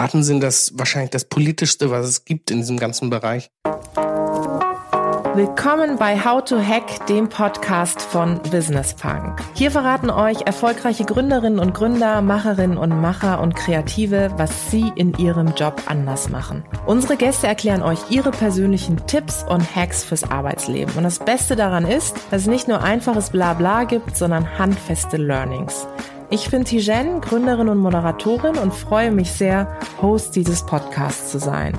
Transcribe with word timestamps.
Daten 0.00 0.22
sind 0.22 0.42
das 0.42 0.72
wahrscheinlich 0.76 1.10
das 1.10 1.26
politischste, 1.26 1.90
was 1.90 2.06
es 2.06 2.24
gibt 2.24 2.50
in 2.50 2.60
diesem 2.60 2.78
ganzen 2.78 3.10
Bereich. 3.10 3.50
Willkommen 5.34 5.98
bei 5.98 6.18
How 6.24 6.42
to 6.42 6.58
Hack, 6.58 7.06
dem 7.06 7.28
Podcast 7.28 8.00
von 8.00 8.40
Business 8.50 8.94
Punk. 8.94 9.42
Hier 9.52 9.70
verraten 9.70 10.08
euch 10.08 10.40
erfolgreiche 10.46 11.04
Gründerinnen 11.04 11.58
und 11.58 11.74
Gründer, 11.74 12.22
Macherinnen 12.22 12.78
und 12.78 12.98
Macher 12.98 13.42
und 13.42 13.54
Kreative, 13.54 14.30
was 14.38 14.70
sie 14.70 14.90
in 14.96 15.12
ihrem 15.18 15.54
Job 15.54 15.82
anders 15.84 16.30
machen. 16.30 16.64
Unsere 16.86 17.18
Gäste 17.18 17.46
erklären 17.46 17.82
euch 17.82 17.98
ihre 18.08 18.30
persönlichen 18.30 19.06
Tipps 19.06 19.44
und 19.46 19.76
Hacks 19.76 20.02
fürs 20.02 20.24
Arbeitsleben. 20.24 20.94
Und 20.94 21.04
das 21.04 21.18
Beste 21.18 21.56
daran 21.56 21.84
ist, 21.84 22.16
dass 22.30 22.42
es 22.42 22.48
nicht 22.48 22.68
nur 22.68 22.82
einfaches 22.82 23.28
Blabla 23.28 23.84
gibt, 23.84 24.16
sondern 24.16 24.58
handfeste 24.58 25.18
Learnings. 25.18 25.86
Ich 26.32 26.48
bin 26.48 26.64
Tijen, 26.64 27.20
Gründerin 27.20 27.68
und 27.68 27.78
Moderatorin 27.78 28.56
und 28.56 28.72
freue 28.72 29.10
mich 29.10 29.32
sehr, 29.32 29.76
Host 30.00 30.36
dieses 30.36 30.64
Podcasts 30.64 31.32
zu 31.32 31.40
sein. 31.40 31.76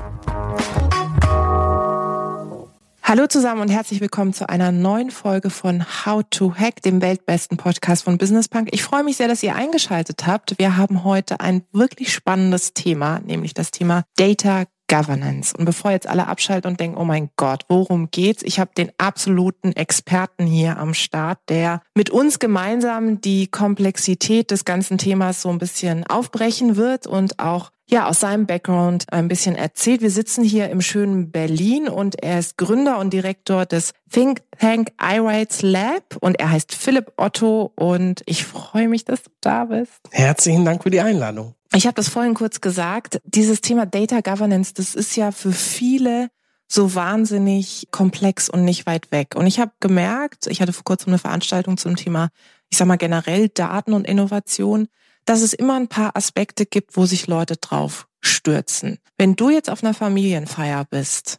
Hallo 3.02 3.26
zusammen 3.28 3.62
und 3.62 3.70
herzlich 3.70 4.02
willkommen 4.02 4.34
zu 4.34 4.50
einer 4.50 4.70
neuen 4.70 5.10
Folge 5.10 5.48
von 5.48 5.86
How 6.04 6.22
to 6.28 6.54
Hack, 6.54 6.82
dem 6.82 7.00
weltbesten 7.00 7.56
Podcast 7.56 8.04
von 8.04 8.18
Business 8.18 8.50
Punk. 8.50 8.68
Ich 8.72 8.82
freue 8.82 9.04
mich 9.04 9.16
sehr, 9.16 9.26
dass 9.26 9.42
ihr 9.42 9.56
eingeschaltet 9.56 10.26
habt. 10.26 10.58
Wir 10.58 10.76
haben 10.76 11.02
heute 11.02 11.40
ein 11.40 11.62
wirklich 11.72 12.12
spannendes 12.12 12.74
Thema, 12.74 13.20
nämlich 13.20 13.54
das 13.54 13.70
Thema 13.70 14.04
Data 14.16 14.64
Governance. 14.92 15.54
Und 15.56 15.64
bevor 15.64 15.90
jetzt 15.90 16.06
alle 16.06 16.26
abschalten 16.26 16.70
und 16.70 16.78
denken, 16.78 16.98
oh 16.98 17.04
mein 17.04 17.30
Gott, 17.36 17.64
worum 17.68 18.10
geht's? 18.10 18.42
Ich 18.42 18.60
habe 18.60 18.72
den 18.76 18.92
absoluten 18.98 19.72
Experten 19.72 20.44
hier 20.44 20.76
am 20.76 20.92
Start, 20.92 21.38
der 21.48 21.80
mit 21.94 22.10
uns 22.10 22.38
gemeinsam 22.38 23.18
die 23.22 23.46
Komplexität 23.46 24.50
des 24.50 24.66
ganzen 24.66 24.98
Themas 24.98 25.40
so 25.40 25.48
ein 25.48 25.58
bisschen 25.58 26.06
aufbrechen 26.06 26.76
wird 26.76 27.06
und 27.06 27.38
auch 27.38 27.70
ja, 27.88 28.08
aus 28.08 28.20
seinem 28.20 28.46
Background 28.46 29.04
ein 29.12 29.28
bisschen 29.28 29.54
erzählt. 29.54 30.00
Wir 30.00 30.10
sitzen 30.10 30.44
hier 30.44 30.70
im 30.70 30.80
schönen 30.80 31.30
Berlin 31.30 31.88
und 31.88 32.22
er 32.22 32.38
ist 32.38 32.56
Gründer 32.56 32.98
und 32.98 33.12
Direktor 33.12 33.66
des 33.66 33.92
Think 34.10 34.42
Tank 34.58 34.92
iRights 35.00 35.62
Lab 35.62 36.16
und 36.20 36.38
er 36.40 36.50
heißt 36.50 36.74
Philipp 36.74 37.12
Otto 37.16 37.72
und 37.76 38.22
ich 38.26 38.44
freue 38.44 38.88
mich, 38.88 39.04
dass 39.04 39.24
du 39.24 39.30
da 39.40 39.66
bist. 39.66 40.00
Herzlichen 40.10 40.64
Dank 40.64 40.82
für 40.82 40.90
die 40.90 41.00
Einladung. 41.00 41.54
Ich 41.74 41.86
habe 41.86 41.94
das 41.94 42.08
vorhin 42.08 42.34
kurz 42.34 42.60
gesagt. 42.60 43.20
Dieses 43.24 43.60
Thema 43.60 43.86
Data 43.86 44.20
Governance, 44.20 44.74
das 44.74 44.94
ist 44.94 45.16
ja 45.16 45.32
für 45.32 45.52
viele 45.52 46.28
so 46.68 46.94
wahnsinnig 46.94 47.88
komplex 47.90 48.48
und 48.48 48.64
nicht 48.64 48.86
weit 48.86 49.12
weg. 49.12 49.34
Und 49.36 49.46
ich 49.46 49.60
habe 49.60 49.72
gemerkt, 49.80 50.46
ich 50.46 50.62
hatte 50.62 50.72
vor 50.72 50.84
kurzem 50.84 51.10
eine 51.10 51.18
Veranstaltung 51.18 51.76
zum 51.76 51.96
Thema, 51.96 52.30
ich 52.70 52.78
sag 52.78 52.86
mal 52.86 52.96
generell 52.96 53.48
Daten 53.50 53.92
und 53.92 54.06
Innovation 54.06 54.88
dass 55.24 55.42
es 55.42 55.52
immer 55.52 55.76
ein 55.76 55.88
paar 55.88 56.16
Aspekte 56.16 56.66
gibt, 56.66 56.96
wo 56.96 57.06
sich 57.06 57.26
Leute 57.26 57.56
drauf 57.56 58.06
stürzen. 58.20 58.98
Wenn 59.18 59.36
du 59.36 59.50
jetzt 59.50 59.70
auf 59.70 59.82
einer 59.82 59.94
Familienfeier 59.94 60.84
bist, 60.88 61.38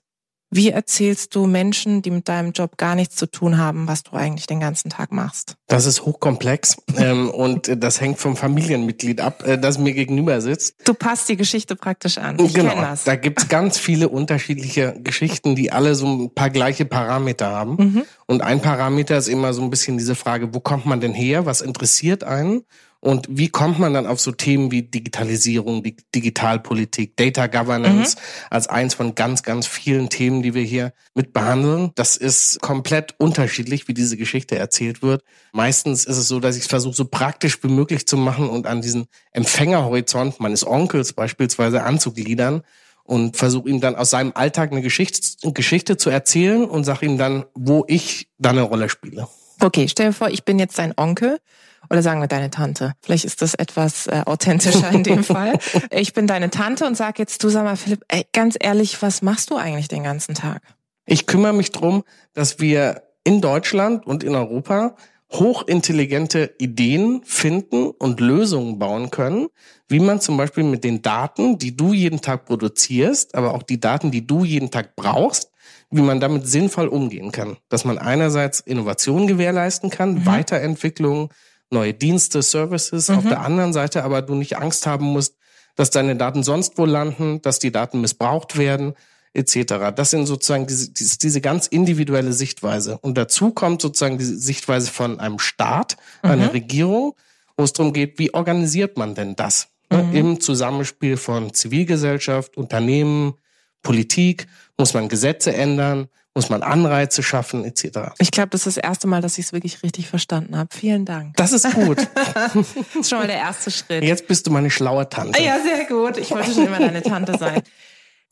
wie 0.55 0.69
erzählst 0.69 1.33
du 1.33 1.47
Menschen, 1.47 2.03
die 2.03 2.11
mit 2.11 2.29
deinem 2.29 2.51
Job 2.51 2.77
gar 2.77 2.93
nichts 2.93 3.15
zu 3.15 3.25
tun 3.25 3.57
haben, 3.57 3.87
was 3.87 4.03
du 4.03 4.15
eigentlich 4.15 4.45
den 4.45 4.59
ganzen 4.59 4.91
Tag 4.91 5.11
machst? 5.11 5.55
Das 5.67 5.87
ist 5.87 6.05
hochkomplex 6.05 6.77
ähm, 6.97 7.31
und 7.31 7.71
das 7.83 7.99
hängt 7.99 8.19
vom 8.19 8.35
Familienmitglied 8.35 9.19
ab, 9.19 9.43
äh, 9.47 9.57
das 9.57 9.79
mir 9.79 9.93
gegenüber 9.93 10.41
sitzt. 10.41 10.75
Du 10.85 10.93
passt 10.93 11.27
die 11.27 11.37
Geschichte 11.37 11.75
praktisch 11.75 12.19
an. 12.19 12.37
Ich 12.39 12.53
genau, 12.53 12.75
das. 12.75 13.03
da 13.03 13.15
gibt's 13.15 13.47
ganz 13.47 13.79
viele 13.79 14.09
unterschiedliche 14.09 14.95
Geschichten, 14.99 15.55
die 15.55 15.71
alle 15.71 15.95
so 15.95 16.05
ein 16.05 16.35
paar 16.35 16.51
gleiche 16.51 16.85
Parameter 16.85 17.49
haben. 17.49 17.75
Mhm. 17.77 18.03
Und 18.27 18.41
ein 18.41 18.61
Parameter 18.61 19.17
ist 19.17 19.29
immer 19.29 19.53
so 19.53 19.63
ein 19.63 19.71
bisschen 19.71 19.97
diese 19.97 20.13
Frage, 20.13 20.53
wo 20.53 20.59
kommt 20.59 20.85
man 20.85 21.01
denn 21.01 21.15
her, 21.15 21.47
was 21.47 21.61
interessiert 21.61 22.23
einen? 22.23 22.63
Und 23.03 23.27
wie 23.29 23.49
kommt 23.49 23.79
man 23.79 23.93
dann 23.93 24.07
auf 24.07 24.21
so 24.21 24.31
Themen 24.31 24.71
wie 24.71 24.83
Digitalisierung, 24.83 25.83
Digitalpolitik, 26.15 27.17
Data 27.17 27.47
Governance 27.47 28.15
mhm. 28.15 28.21
als 28.49 28.67
eins 28.67 28.93
von 28.93 29.13
ganz, 29.13 29.43
ganz 29.43 29.67
vielen 29.67 30.07
Themen, 30.07 30.41
die 30.41 30.53
wir 30.53 30.61
hier 30.61 30.93
mit 31.13 31.33
behandeln? 31.33 31.91
Das 31.95 32.15
ist 32.15 32.61
komplett 32.61 33.13
unterschiedlich, 33.17 33.89
wie 33.89 33.93
diese 33.93 34.15
Geschichte 34.15 34.57
erzählt 34.57 35.01
wird. 35.01 35.21
Meistens 35.51 36.05
ist 36.05 36.15
es 36.15 36.29
so, 36.29 36.39
dass 36.39 36.55
ich 36.55 36.61
es 36.61 36.69
versuche, 36.69 36.93
so 36.93 37.03
praktisch 37.03 37.61
wie 37.61 37.67
möglich 37.67 38.07
zu 38.07 38.15
machen 38.15 38.49
und 38.49 38.67
an 38.67 38.81
diesen 38.81 39.07
Empfängerhorizont 39.33 40.39
meines 40.39 40.65
Onkels 40.65 41.11
beispielsweise 41.11 41.83
anzugliedern 41.83 42.63
und 43.03 43.35
versuche 43.35 43.67
ihm 43.67 43.81
dann 43.81 43.97
aus 43.97 44.11
seinem 44.11 44.31
Alltag 44.33 44.71
eine 44.71 44.81
Geschichte, 44.81 45.51
Geschichte 45.51 45.97
zu 45.97 46.09
erzählen 46.09 46.63
und 46.63 46.85
sage 46.85 47.05
ihm 47.05 47.17
dann, 47.17 47.43
wo 47.53 47.83
ich 47.85 48.29
da 48.37 48.51
eine 48.51 48.61
Rolle 48.61 48.87
spiele. 48.87 49.27
Okay, 49.59 49.89
stell 49.89 50.07
dir 50.07 50.13
vor, 50.13 50.29
ich 50.29 50.45
bin 50.45 50.57
jetzt 50.57 50.77
dein 50.77 50.93
Onkel 50.95 51.39
oder 51.89 52.01
sagen 52.01 52.21
wir 52.21 52.27
deine 52.27 52.49
Tante. 52.49 52.93
Vielleicht 53.01 53.25
ist 53.25 53.41
das 53.41 53.53
etwas 53.53 54.07
äh, 54.07 54.23
authentischer 54.25 54.91
in 54.91 55.03
dem 55.03 55.23
Fall. 55.23 55.59
Ich 55.91 56.13
bin 56.13 56.27
deine 56.27 56.49
Tante 56.49 56.85
und 56.85 56.95
sag 56.95 57.19
jetzt, 57.19 57.43
du 57.43 57.49
sag 57.49 57.63
mal, 57.63 57.75
Philipp, 57.75 58.03
ey, 58.07 58.25
ganz 58.33 58.57
ehrlich, 58.59 59.01
was 59.01 59.21
machst 59.21 59.49
du 59.49 59.55
eigentlich 59.55 59.87
den 59.87 60.03
ganzen 60.03 60.35
Tag? 60.35 60.61
Ich 61.05 61.25
kümmere 61.25 61.53
mich 61.53 61.71
drum, 61.71 62.03
dass 62.33 62.59
wir 62.59 63.03
in 63.23 63.41
Deutschland 63.41 64.05
und 64.05 64.23
in 64.23 64.35
Europa 64.35 64.95
hochintelligente 65.33 66.53
Ideen 66.59 67.21
finden 67.23 67.89
und 67.89 68.19
Lösungen 68.19 68.77
bauen 68.77 69.09
können, 69.09 69.47
wie 69.87 69.99
man 69.99 70.21
zum 70.21 70.37
Beispiel 70.37 70.63
mit 70.63 70.83
den 70.83 71.01
Daten, 71.01 71.57
die 71.57 71.75
du 71.75 71.93
jeden 71.93 72.21
Tag 72.21 72.45
produzierst, 72.45 73.33
aber 73.35 73.55
auch 73.55 73.63
die 73.63 73.79
Daten, 73.79 74.11
die 74.11 74.25
du 74.25 74.45
jeden 74.45 74.69
Tag 74.69 74.95
brauchst, 74.95 75.51
wie 75.89 76.01
man 76.01 76.19
damit 76.19 76.47
sinnvoll 76.47 76.87
umgehen 76.87 77.31
kann. 77.31 77.57
Dass 77.69 77.83
man 77.83 77.97
einerseits 77.97 78.59
Innovation 78.59 79.27
gewährleisten 79.27 79.89
kann, 79.89 80.15
mhm. 80.15 80.25
Weiterentwicklung, 80.25 81.29
neue 81.73 81.93
Dienste, 81.93 82.41
Services, 82.41 83.09
mhm. 83.09 83.17
auf 83.17 83.23
der 83.23 83.41
anderen 83.41 83.73
Seite 83.73 84.03
aber 84.03 84.21
du 84.21 84.35
nicht 84.35 84.57
Angst 84.57 84.87
haben 84.87 85.05
musst, 85.05 85.35
dass 85.75 85.89
deine 85.89 86.15
Daten 86.15 86.43
sonst 86.43 86.77
wo 86.77 86.85
landen, 86.85 87.41
dass 87.41 87.59
die 87.59 87.71
Daten 87.71 88.01
missbraucht 88.01 88.57
werden, 88.57 88.93
etc. 89.33 89.91
Das 89.95 90.11
sind 90.11 90.27
sozusagen 90.27 90.67
diese, 90.67 90.91
diese 90.93 91.41
ganz 91.41 91.67
individuelle 91.67 92.33
Sichtweise. 92.33 92.97
Und 92.99 93.17
dazu 93.17 93.51
kommt 93.51 93.81
sozusagen 93.81 94.17
die 94.17 94.25
Sichtweise 94.25 94.91
von 94.91 95.19
einem 95.19 95.39
Staat, 95.39 95.97
mhm. 96.21 96.29
einer 96.29 96.53
Regierung, 96.53 97.15
wo 97.57 97.63
es 97.63 97.73
darum 97.73 97.93
geht, 97.93 98.19
wie 98.19 98.33
organisiert 98.33 98.97
man 98.97 99.15
denn 99.15 99.35
das? 99.35 99.69
Ne? 99.91 100.03
Mhm. 100.03 100.15
Im 100.15 100.39
Zusammenspiel 100.39 101.17
von 101.17 101.53
Zivilgesellschaft, 101.53 102.57
Unternehmen, 102.57 103.33
Politik, 103.81 104.47
muss 104.77 104.93
man 104.93 105.09
Gesetze 105.09 105.53
ändern, 105.53 106.07
muss 106.35 106.49
man 106.49 106.63
Anreize 106.63 107.21
schaffen, 107.21 107.63
etc. 107.63 108.11
Ich 108.17 108.31
glaube, 108.31 108.49
das 108.49 108.65
ist 108.65 108.77
das 108.77 108.83
erste 108.83 109.07
Mal, 109.07 109.21
dass 109.21 109.37
ich 109.37 109.45
es 109.45 109.53
wirklich 109.53 109.83
richtig 109.83 110.07
verstanden 110.07 110.57
habe. 110.57 110.69
Vielen 110.75 111.05
Dank. 111.05 111.35
Das 111.37 111.53
ist 111.53 111.71
gut. 111.73 111.97
das 112.33 112.55
ist 112.99 113.09
schon 113.09 113.19
mal 113.19 113.27
der 113.27 113.37
erste 113.37 113.69
Schritt. 113.71 114.03
Jetzt 114.03 114.27
bist 114.27 114.47
du 114.47 114.51
meine 114.51 114.71
schlaue 114.71 115.07
Tante. 115.07 115.41
Ja, 115.41 115.59
sehr 115.59 115.85
gut. 115.85 116.17
Ich 116.17 116.31
wollte 116.31 116.51
schon 116.51 116.67
immer 116.67 116.79
deine 116.79 117.01
Tante 117.03 117.37
sein. 117.37 117.61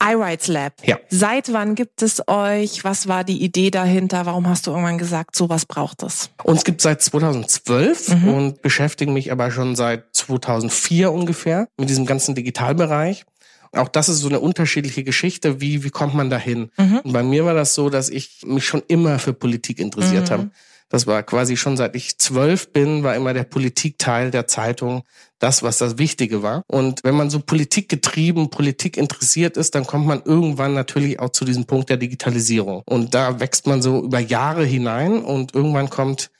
iRights 0.02 0.48
Lab. 0.48 0.74
Ja. 0.84 0.98
Seit 1.08 1.52
wann 1.52 1.76
gibt 1.76 2.02
es 2.02 2.22
euch? 2.26 2.82
Was 2.82 3.06
war 3.06 3.22
die 3.22 3.42
Idee 3.42 3.70
dahinter? 3.70 4.26
Warum 4.26 4.48
hast 4.48 4.66
du 4.66 4.72
irgendwann 4.72 4.98
gesagt, 4.98 5.36
sowas 5.36 5.64
braucht 5.64 6.02
es? 6.02 6.30
Uns 6.42 6.64
gibt 6.64 6.80
seit 6.80 7.02
2012 7.02 8.08
mhm. 8.08 8.28
und 8.28 8.62
beschäftigen 8.62 9.12
mich 9.12 9.30
aber 9.30 9.52
schon 9.52 9.76
seit 9.76 10.06
2004 10.12 11.12
ungefähr 11.12 11.68
mit 11.76 11.88
diesem 11.88 12.04
ganzen 12.04 12.34
Digitalbereich. 12.34 13.24
Auch 13.72 13.88
das 13.88 14.08
ist 14.08 14.20
so 14.20 14.28
eine 14.28 14.40
unterschiedliche 14.40 15.02
Geschichte. 15.02 15.60
Wie, 15.60 15.82
wie 15.82 15.90
kommt 15.90 16.14
man 16.14 16.30
dahin? 16.30 16.70
Mhm. 16.76 17.00
Und 17.04 17.12
bei 17.12 17.22
mir 17.22 17.44
war 17.44 17.54
das 17.54 17.74
so, 17.74 17.88
dass 17.88 18.10
ich 18.10 18.42
mich 18.44 18.66
schon 18.66 18.82
immer 18.88 19.18
für 19.18 19.32
Politik 19.32 19.78
interessiert 19.78 20.28
mhm. 20.28 20.32
habe. 20.32 20.50
Das 20.92 21.06
war 21.06 21.22
quasi 21.22 21.56
schon 21.56 21.78
seit 21.78 21.96
ich 21.96 22.18
zwölf 22.18 22.70
bin, 22.70 23.02
war 23.02 23.16
immer 23.16 23.32
der 23.32 23.44
Politikteil 23.44 24.30
der 24.30 24.46
Zeitung 24.46 25.04
das, 25.38 25.62
was 25.62 25.78
das 25.78 25.96
Wichtige 25.96 26.42
war. 26.42 26.64
Und 26.66 27.02
wenn 27.02 27.14
man 27.14 27.30
so 27.30 27.40
Politik 27.40 27.88
getrieben, 27.88 28.50
Politik 28.50 28.98
interessiert 28.98 29.56
ist, 29.56 29.74
dann 29.74 29.86
kommt 29.86 30.06
man 30.06 30.20
irgendwann 30.22 30.74
natürlich 30.74 31.18
auch 31.18 31.30
zu 31.30 31.46
diesem 31.46 31.64
Punkt 31.64 31.88
der 31.88 31.96
Digitalisierung. 31.96 32.82
Und 32.84 33.14
da 33.14 33.40
wächst 33.40 33.66
man 33.66 33.80
so 33.80 34.04
über 34.04 34.20
Jahre 34.20 34.66
hinein 34.66 35.24
und 35.24 35.54
irgendwann 35.54 35.88
kommt 35.88 36.30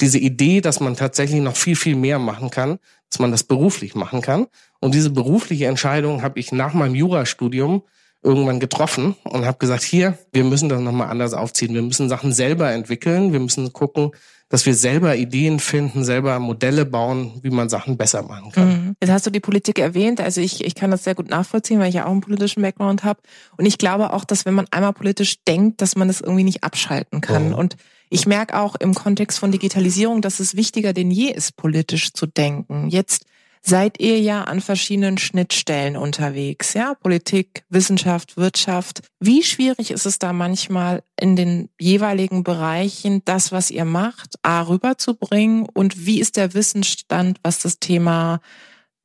diese 0.00 0.18
Idee, 0.18 0.62
dass 0.62 0.80
man 0.80 0.96
tatsächlich 0.96 1.42
noch 1.42 1.56
viel, 1.56 1.76
viel 1.76 1.96
mehr 1.96 2.18
machen 2.18 2.50
kann, 2.50 2.78
dass 3.10 3.18
man 3.18 3.30
das 3.30 3.44
beruflich 3.44 3.94
machen 3.94 4.20
kann. 4.20 4.46
Und 4.80 4.94
diese 4.94 5.10
berufliche 5.10 5.66
Entscheidung 5.66 6.22
habe 6.22 6.38
ich 6.38 6.52
nach 6.52 6.74
meinem 6.74 6.94
Jurastudium 6.94 7.82
irgendwann 8.22 8.60
getroffen 8.60 9.16
und 9.24 9.46
habe 9.46 9.58
gesagt, 9.58 9.82
hier, 9.82 10.18
wir 10.32 10.44
müssen 10.44 10.68
das 10.68 10.80
nochmal 10.80 11.08
anders 11.08 11.34
aufziehen. 11.34 11.74
Wir 11.74 11.82
müssen 11.82 12.08
Sachen 12.08 12.32
selber 12.32 12.72
entwickeln. 12.72 13.32
Wir 13.32 13.40
müssen 13.40 13.72
gucken, 13.72 14.10
dass 14.48 14.64
wir 14.66 14.74
selber 14.74 15.14
Ideen 15.16 15.60
finden, 15.60 16.04
selber 16.04 16.38
Modelle 16.38 16.86
bauen, 16.86 17.38
wie 17.42 17.50
man 17.50 17.68
Sachen 17.68 17.96
besser 17.96 18.22
machen 18.22 18.50
kann. 18.50 18.68
Mhm. 18.68 18.96
Jetzt 19.00 19.10
hast 19.10 19.26
du 19.26 19.30
die 19.30 19.40
Politik 19.40 19.78
erwähnt. 19.78 20.20
Also 20.20 20.40
ich, 20.40 20.64
ich 20.64 20.74
kann 20.74 20.90
das 20.90 21.04
sehr 21.04 21.14
gut 21.14 21.28
nachvollziehen, 21.28 21.78
weil 21.80 21.90
ich 21.90 21.96
ja 21.96 22.06
auch 22.06 22.10
einen 22.10 22.22
politischen 22.22 22.62
Background 22.62 23.04
habe. 23.04 23.20
Und 23.56 23.66
ich 23.66 23.78
glaube 23.78 24.12
auch, 24.12 24.24
dass 24.24 24.46
wenn 24.46 24.54
man 24.54 24.66
einmal 24.70 24.94
politisch 24.94 25.44
denkt, 25.44 25.82
dass 25.82 25.96
man 25.96 26.08
das 26.08 26.20
irgendwie 26.20 26.44
nicht 26.44 26.64
abschalten 26.64 27.20
kann. 27.20 27.52
Oh. 27.52 27.58
Und 27.58 27.76
ich 28.10 28.26
merke 28.26 28.58
auch 28.58 28.76
im 28.76 28.94
Kontext 28.94 29.38
von 29.38 29.52
Digitalisierung, 29.52 30.22
dass 30.22 30.40
es 30.40 30.56
wichtiger 30.56 30.92
denn 30.92 31.10
je 31.10 31.30
ist, 31.30 31.56
politisch 31.56 32.12
zu 32.12 32.26
denken. 32.26 32.88
Jetzt 32.88 33.24
seid 33.62 34.00
ihr 34.00 34.20
ja 34.20 34.44
an 34.44 34.60
verschiedenen 34.60 35.18
Schnittstellen 35.18 35.96
unterwegs, 35.96 36.74
ja? 36.74 36.94
Politik, 36.94 37.64
Wissenschaft, 37.68 38.36
Wirtschaft. 38.36 39.02
Wie 39.20 39.42
schwierig 39.42 39.90
ist 39.90 40.06
es 40.06 40.18
da 40.18 40.32
manchmal 40.32 41.02
in 41.20 41.36
den 41.36 41.68
jeweiligen 41.78 42.44
Bereichen, 42.44 43.22
das, 43.24 43.52
was 43.52 43.70
ihr 43.70 43.84
macht, 43.84 44.36
A, 44.42 44.62
rüberzubringen? 44.62 45.66
Und 45.72 46.06
wie 46.06 46.20
ist 46.20 46.36
der 46.36 46.54
Wissensstand, 46.54 47.40
was 47.42 47.60
das 47.60 47.78
Thema 47.78 48.40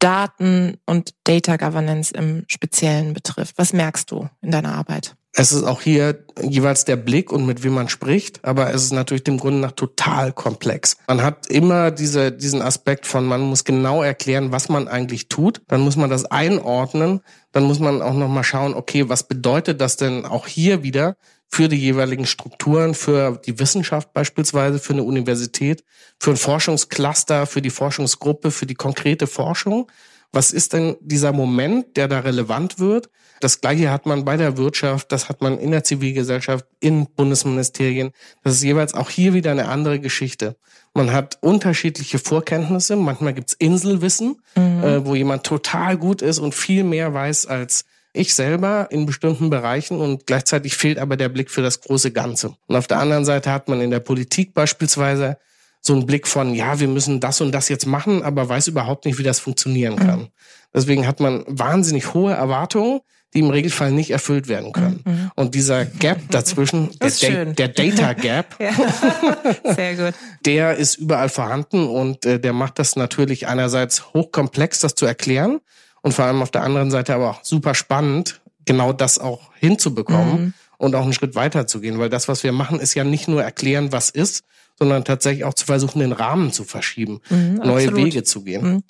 Daten 0.04 0.76
und 0.86 1.14
Data 1.24 1.56
Governance 1.56 2.14
im 2.14 2.44
Speziellen 2.50 3.14
betrifft. 3.14 3.58
Was 3.58 3.72
merkst 3.72 4.12
du 4.12 4.30
in 4.42 4.52
deiner 4.52 4.74
Arbeit? 4.74 5.16
Es 5.36 5.52
ist 5.52 5.64
auch 5.64 5.82
hier 5.82 6.24
jeweils 6.40 6.86
der 6.86 6.96
Blick 6.96 7.32
und 7.32 7.48
mit 7.48 7.64
wem 7.64 7.74
man 7.74 7.90
spricht, 7.90 8.46
aber 8.46 8.72
es 8.72 8.84
ist 8.84 8.94
natürlich 8.94 9.24
dem 9.24 9.40
Grunde 9.40 9.60
nach 9.60 9.72
total 9.72 10.32
komplex. 10.32 10.96
Man 11.08 11.24
hat 11.24 11.48
immer 11.48 11.90
diese, 11.90 12.32
diesen 12.32 12.62
Aspekt 12.62 13.08
von, 13.08 13.26
man 13.26 13.42
muss 13.42 13.64
genau 13.64 14.04
erklären, 14.04 14.52
was 14.52 14.70
man 14.70 14.88
eigentlich 14.88 15.30
tut. 15.30 15.64
Dann 15.68 15.82
muss 15.82 15.96
man 15.96 16.12
das 16.12 16.26
einordnen. 16.26 17.22
Dann 17.52 17.64
muss 17.64 17.80
man 17.80 18.04
auch 18.04 18.14
nochmal 18.14 18.44
schauen, 18.44 18.76
okay, 18.76 19.10
was 19.10 19.28
bedeutet 19.28 19.82
das 19.82 19.98
denn 19.98 20.26
auch 20.26 20.46
hier 20.46 20.84
wieder 20.84 21.18
für 21.50 21.68
die 21.68 21.78
jeweiligen 21.78 22.28
Strukturen, 22.28 22.94
für 22.94 23.40
die 23.44 23.58
Wissenschaft 23.58 24.14
beispielsweise, 24.14 24.78
für 24.78 24.94
eine 24.94 25.04
Universität, 25.04 25.84
für 26.20 26.32
ein 26.32 26.38
Forschungscluster, 26.38 27.48
für 27.48 27.62
die 27.62 27.72
Forschungsgruppe, 27.72 28.52
für 28.52 28.68
die 28.68 28.76
konkrete 28.76 29.26
Forschung. 29.26 29.92
Was 30.32 30.52
ist 30.52 30.74
denn 30.74 30.96
dieser 31.00 31.32
Moment, 31.32 31.98
der 31.98 32.08
da 32.08 32.20
relevant 32.20 32.78
wird? 32.78 33.10
Das 33.44 33.60
Gleiche 33.60 33.92
hat 33.92 34.06
man 34.06 34.24
bei 34.24 34.38
der 34.38 34.58
Wirtschaft, 34.58 35.12
das 35.12 35.28
hat 35.28 35.42
man 35.42 35.58
in 35.58 35.72
der 35.72 35.84
Zivilgesellschaft, 35.84 36.66
in 36.80 37.08
Bundesministerien. 37.08 38.12
Das 38.42 38.54
ist 38.54 38.64
jeweils 38.64 38.94
auch 38.94 39.10
hier 39.10 39.34
wieder 39.34 39.52
eine 39.52 39.68
andere 39.68 40.00
Geschichte. 40.00 40.56
Man 40.94 41.12
hat 41.12 41.40
unterschiedliche 41.42 42.20
Vorkenntnisse. 42.20 42.96
Manchmal 42.96 43.34
gibt's 43.34 43.54
Inselwissen, 43.54 44.38
mhm. 44.56 44.84
äh, 44.84 45.06
wo 45.06 45.14
jemand 45.16 45.44
total 45.44 45.98
gut 45.98 46.22
ist 46.22 46.40
und 46.40 46.56
viel 46.56 46.86
mehr 46.86 47.14
weiß 47.14 47.46
als 47.48 47.84
ich 48.14 48.34
selber 48.34 48.88
in 48.92 49.06
bestimmten 49.06 49.50
Bereichen 49.50 50.00
und 50.00 50.26
gleichzeitig 50.26 50.76
fehlt 50.76 51.00
aber 51.00 51.18
der 51.18 51.30
Blick 51.30 51.50
für 51.52 51.64
das 51.64 51.82
große 51.82 52.12
Ganze. 52.12 52.56
Und 52.68 52.76
auf 52.78 52.88
der 52.88 53.00
anderen 53.00 53.26
Seite 53.26 53.52
hat 53.52 53.68
man 53.68 53.82
in 53.82 53.90
der 53.92 54.00
Politik 54.00 54.54
beispielsweise 54.54 55.38
so 55.82 55.94
einen 55.94 56.06
Blick 56.06 56.28
von, 56.28 56.54
ja, 56.54 56.80
wir 56.80 56.88
müssen 56.88 57.20
das 57.20 57.42
und 57.42 57.52
das 57.52 57.68
jetzt 57.68 57.88
machen, 57.88 58.24
aber 58.24 58.48
weiß 58.48 58.68
überhaupt 58.70 59.04
nicht, 59.06 59.18
wie 59.20 59.24
das 59.24 59.40
funktionieren 59.40 59.98
kann. 59.98 60.20
Mhm. 60.20 60.28
Deswegen 60.74 61.08
hat 61.08 61.20
man 61.20 61.44
wahnsinnig 61.48 62.14
hohe 62.14 62.32
Erwartungen, 62.32 63.02
die 63.34 63.40
im 63.40 63.50
Regelfall 63.50 63.92
nicht 63.92 64.12
erfüllt 64.12 64.48
werden 64.48 64.72
können. 64.72 65.02
Mhm. 65.06 65.32
Und 65.36 65.56
dieser 65.56 65.86
Gap 65.86 66.20
dazwischen, 66.30 66.90
der, 67.22 67.46
da 67.46 67.54
der, 67.54 67.68
Data 67.70 68.14
Gap, 68.14 68.56
Sehr 69.76 69.96
gut. 69.96 70.14
der 70.46 70.76
ist 70.76 70.96
überall 70.96 71.30
vorhanden 71.30 71.88
und 71.88 72.26
äh, 72.26 72.40
der 72.40 72.54
macht 72.54 72.80
das 72.80 72.96
natürlich 72.96 73.48
einerseits 73.48 74.14
hochkomplex, 74.14 74.80
das 74.80 74.96
zu 74.96 75.06
erklären 75.06 75.60
und 76.02 76.14
vor 76.14 76.26
allem 76.26 76.42
auf 76.42 76.52
der 76.52 76.64
anderen 76.64 76.92
Seite 76.92 77.16
aber 77.16 77.30
auch 77.32 77.44
super 77.44 77.76
spannend, 77.76 78.42
genau 78.66 78.94
das 78.94 79.20
auch 79.20 79.52
hinzubekommen 79.60 80.42
mhm. 80.42 80.54
und 80.78 80.96
auch 80.96 81.04
einen 81.04 81.14
Schritt 81.14 81.36
weiter 81.36 81.68
zu 81.68 81.80
gehen, 81.80 82.00
weil 82.00 82.10
das, 82.10 82.28
was 82.28 82.44
wir 82.44 82.52
machen, 82.52 82.80
ist 82.80 82.94
ja 82.94 83.04
nicht 83.04 83.28
nur 83.28 83.44
erklären, 83.44 83.92
was 83.92 84.10
ist, 84.10 84.44
sondern 84.78 85.04
tatsächlich 85.06 85.46
auch 85.46 85.54
zu 85.54 85.66
versuchen, 85.66 86.00
den 86.00 86.12
Rahmen 86.12 86.52
zu 86.52 86.64
verschieben, 86.64 87.22
mhm, 87.30 87.62
neue. 87.64 87.96
Wege 87.96 88.24
zu 88.24 88.44
gehen. 88.44 88.84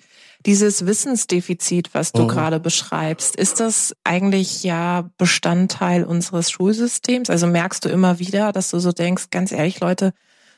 Dieses 0.45 0.85
Wissensdefizit, 0.85 1.93
was 1.93 2.11
du 2.11 2.23
mhm. 2.23 2.27
gerade 2.27 2.59
beschreibst, 2.59 3.35
ist 3.35 3.59
das 3.59 3.95
eigentlich 4.03 4.63
ja 4.63 5.09
Bestandteil 5.17 6.03
unseres 6.03 6.51
Schulsystems? 6.51 7.29
Also 7.29 7.47
merkst 7.47 7.85
du 7.85 7.89
immer 7.89 8.19
wieder, 8.19 8.51
dass 8.51 8.69
du 8.69 8.79
so 8.79 8.91
denkst, 8.91 9.29
ganz 9.31 9.51
ehrlich, 9.51 9.79
Leute, 9.79 10.13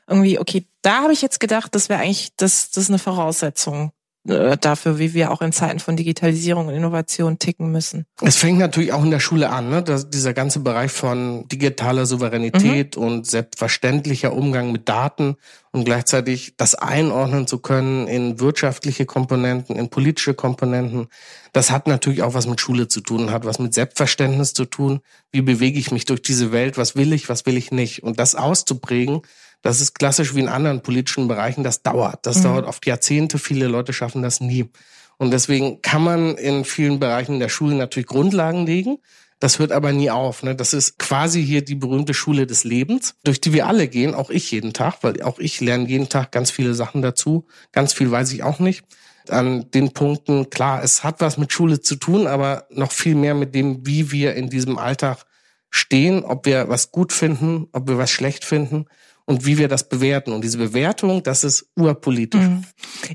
irgendwie, 0.07 0.39
okay, 0.39 0.65
da 0.81 1.03
habe 1.03 1.13
ich 1.13 1.21
jetzt 1.21 1.39
gedacht, 1.39 1.75
das 1.75 1.89
wäre 1.89 2.01
eigentlich, 2.01 2.35
das, 2.35 2.71
das 2.71 2.83
ist 2.85 2.89
eine 2.89 2.99
Voraussetzung 2.99 3.91
äh, 4.27 4.57
dafür, 4.57 4.98
wie 4.98 5.13
wir 5.13 5.31
auch 5.31 5.42
in 5.42 5.51
Zeiten 5.51 5.80
von 5.80 5.95
Digitalisierung 5.95 6.68
und 6.68 6.74
Innovation 6.74 7.38
ticken 7.38 7.72
müssen. 7.72 8.06
Es 8.22 8.38
fängt 8.38 8.57
natürlich 8.57 8.92
auch 8.92 9.04
in 9.04 9.12
der 9.12 9.19
Schule 9.19 9.50
an, 9.51 9.69
ne? 9.69 9.83
dass 9.83 10.10
dieser 10.10 10.33
ganze 10.33 10.62
Bereich 10.62 10.92
von 10.92 11.48
digitaler 11.48 12.07
Souveränität 12.07 12.98
mhm. 12.98 13.04
und 13.04 13.27
selbstverständlicher 13.27 14.33
Umgang 14.33 14.72
mit 14.72 14.89
Daten 14.89 15.36
und 15.72 15.83
gleichzeitig 15.83 16.56
das 16.57 16.74
einordnen 16.74 17.45
zu 17.45 17.60
können 17.60 18.07
in 18.07 18.39
wirtschaftliche 18.39 19.06
Komponenten, 19.06 19.75
in 19.75 19.89
politische 19.89 20.33
Komponenten. 20.33 21.07
Das 21.54 21.69
hat 21.69 21.86
natürlich 21.88 22.24
auch 22.24 22.33
was 22.33 22.48
mit 22.48 22.60
Schule 22.60 22.88
zu 22.88 23.01
tun, 23.01 23.30
hat 23.31 23.45
was 23.45 23.60
mit 23.60 23.74
Selbstverständnis 23.74 24.54
zu 24.54 24.66
tun. 24.66 25.01
Wie 25.31 25.42
bewege 25.42 25.78
ich 25.78 25.92
mich 25.92 26.06
durch 26.06 26.21
diese 26.21 26.51
Welt? 26.51 26.78
Was 26.78 26.95
will 26.95 27.13
ich? 27.13 27.30
Was 27.30 27.45
will 27.45 27.57
ich 27.57 27.71
nicht? 27.71 28.01
Und 28.01 28.19
das 28.19 28.33
auszuprägen, 28.33 29.21
das 29.65 29.81
ist 29.81 29.95
klassisch 29.95 30.35
wie 30.35 30.41
in 30.41 30.47
anderen 30.47 30.81
politischen 30.81 31.27
Bereichen, 31.27 31.63
das 31.63 31.81
dauert. 31.81 32.27
Das 32.27 32.38
mhm. 32.38 32.44
dauert 32.44 32.65
oft 32.67 32.85
Jahrzehnte. 32.85 33.39
Viele 33.39 33.65
Leute 33.65 33.94
schaffen 33.94 34.21
das 34.21 34.39
nie. 34.39 34.69
Und 35.17 35.31
deswegen 35.31 35.81
kann 35.81 36.03
man 36.03 36.35
in 36.35 36.65
vielen 36.65 37.00
Bereichen 37.00 37.39
der 37.39 37.50
Schule 37.50 37.73
natürlich 37.73 38.06
Grundlagen 38.06 38.67
legen. 38.67 39.00
Das 39.39 39.57
hört 39.57 39.71
aber 39.71 39.91
nie 39.91 40.12
auf. 40.12 40.44
Ne? 40.44 40.56
Das 40.56 40.73
ist 40.73 41.00
quasi 41.00 41.44
hier 41.44 41.65
die 41.65 41.73
berühmte 41.73 42.13
Schule 42.13 42.45
des 42.45 42.63
Lebens, 42.63 43.15
durch 43.23 43.41
die 43.41 43.53
wir 43.53 43.65
alle 43.65 43.88
gehen, 43.88 44.13
auch 44.13 44.29
ich 44.29 44.51
jeden 44.51 44.71
Tag, 44.71 44.97
weil 45.01 45.19
auch 45.23 45.39
ich 45.39 45.59
lerne 45.62 45.89
jeden 45.89 46.09
Tag 46.09 46.31
ganz 46.31 46.51
viele 46.51 46.75
Sachen 46.75 47.01
dazu. 47.01 47.47
Ganz 47.71 47.91
viel 47.91 48.11
weiß 48.11 48.33
ich 48.33 48.44
auch 48.44 48.59
nicht. 48.59 48.83
An 49.29 49.71
den 49.71 49.94
Punkten, 49.94 50.51
klar, 50.51 50.83
es 50.83 51.03
hat 51.03 51.21
was 51.21 51.39
mit 51.39 51.51
Schule 51.51 51.81
zu 51.81 51.95
tun, 51.95 52.27
aber 52.27 52.68
noch 52.69 52.91
viel 52.91 53.15
mehr 53.15 53.33
mit 53.33 53.56
dem, 53.56 53.83
wie 53.83 54.11
wir 54.11 54.35
in 54.35 54.51
diesem 54.51 54.77
Alltag 54.77 55.25
stehen, 55.71 56.23
ob 56.23 56.45
wir 56.45 56.69
was 56.69 56.91
gut 56.91 57.11
finden, 57.11 57.65
ob 57.71 57.88
wir 57.88 57.97
was 57.97 58.11
schlecht 58.11 58.45
finden 58.45 58.85
und 59.25 59.45
wie 59.45 59.57
wir 59.57 59.68
das 59.68 59.89
bewerten. 59.89 60.31
Und 60.31 60.44
diese 60.44 60.57
Bewertung, 60.57 61.24
das 61.24 61.44
ist 61.44 61.68
urpolitisch. 61.75 62.42
Mhm. 62.42 62.63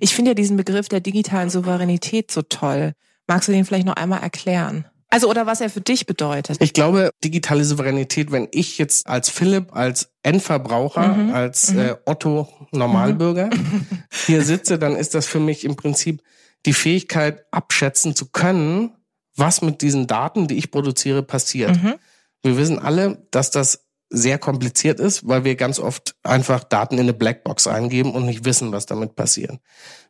Ich 0.01 0.15
finde 0.15 0.33
ja 0.33 0.35
diesen 0.35 0.57
Begriff 0.57 0.89
der 0.89 1.01
digitalen 1.01 1.51
Souveränität 1.51 2.31
so 2.31 2.43
toll. 2.43 2.93
Magst 3.27 3.49
du 3.49 3.53
den 3.53 3.65
vielleicht 3.65 3.87
noch 3.87 3.97
einmal 3.97 4.23
erklären? 4.23 4.85
Also 5.09 5.29
oder 5.29 5.45
was 5.45 5.61
er 5.61 5.71
für 5.71 5.81
dich 5.81 6.07
bedeutet? 6.07 6.59
Ich 6.61 6.73
glaube, 6.73 7.11
digitale 7.25 7.65
Souveränität, 7.65 8.31
wenn 8.31 8.47
ich 8.53 8.79
jetzt 8.79 9.09
als 9.09 9.29
Philipp, 9.29 9.75
als 9.75 10.13
Endverbraucher, 10.23 11.15
mhm. 11.15 11.35
als 11.35 11.73
mhm. 11.73 11.79
Äh, 11.81 11.97
Otto 12.07 12.49
Normalbürger 12.71 13.47
mhm. 13.47 13.87
hier 14.27 14.43
sitze, 14.43 14.79
dann 14.79 14.95
ist 14.95 15.15
das 15.15 15.27
für 15.27 15.41
mich 15.41 15.65
im 15.65 15.75
Prinzip 15.75 16.23
die 16.65 16.73
Fähigkeit, 16.73 17.45
abschätzen 17.51 18.15
zu 18.15 18.27
können, 18.27 18.93
was 19.35 19.63
mit 19.63 19.83
diesen 19.83 20.07
Daten, 20.07 20.47
die 20.47 20.59
ich 20.59 20.71
produziere, 20.71 21.23
passiert. 21.23 21.83
Mhm. 21.83 21.95
Wir 22.43 22.57
wissen 22.57 22.79
alle, 22.79 23.27
dass 23.31 23.51
das 23.51 23.90
sehr 24.11 24.39
kompliziert 24.39 25.01
ist, 25.01 25.27
weil 25.27 25.45
wir 25.45 25.55
ganz 25.55 25.79
oft 25.79 26.17
einfach 26.23 26.65
Daten 26.65 26.95
in 26.97 27.03
eine 27.03 27.15
Blackbox 27.15 27.67
eingeben 27.67 28.13
und 28.13 28.27
nicht 28.27 28.45
wissen, 28.45 28.73
was 28.73 28.87
damit 28.87 29.15
passiert. 29.15 29.59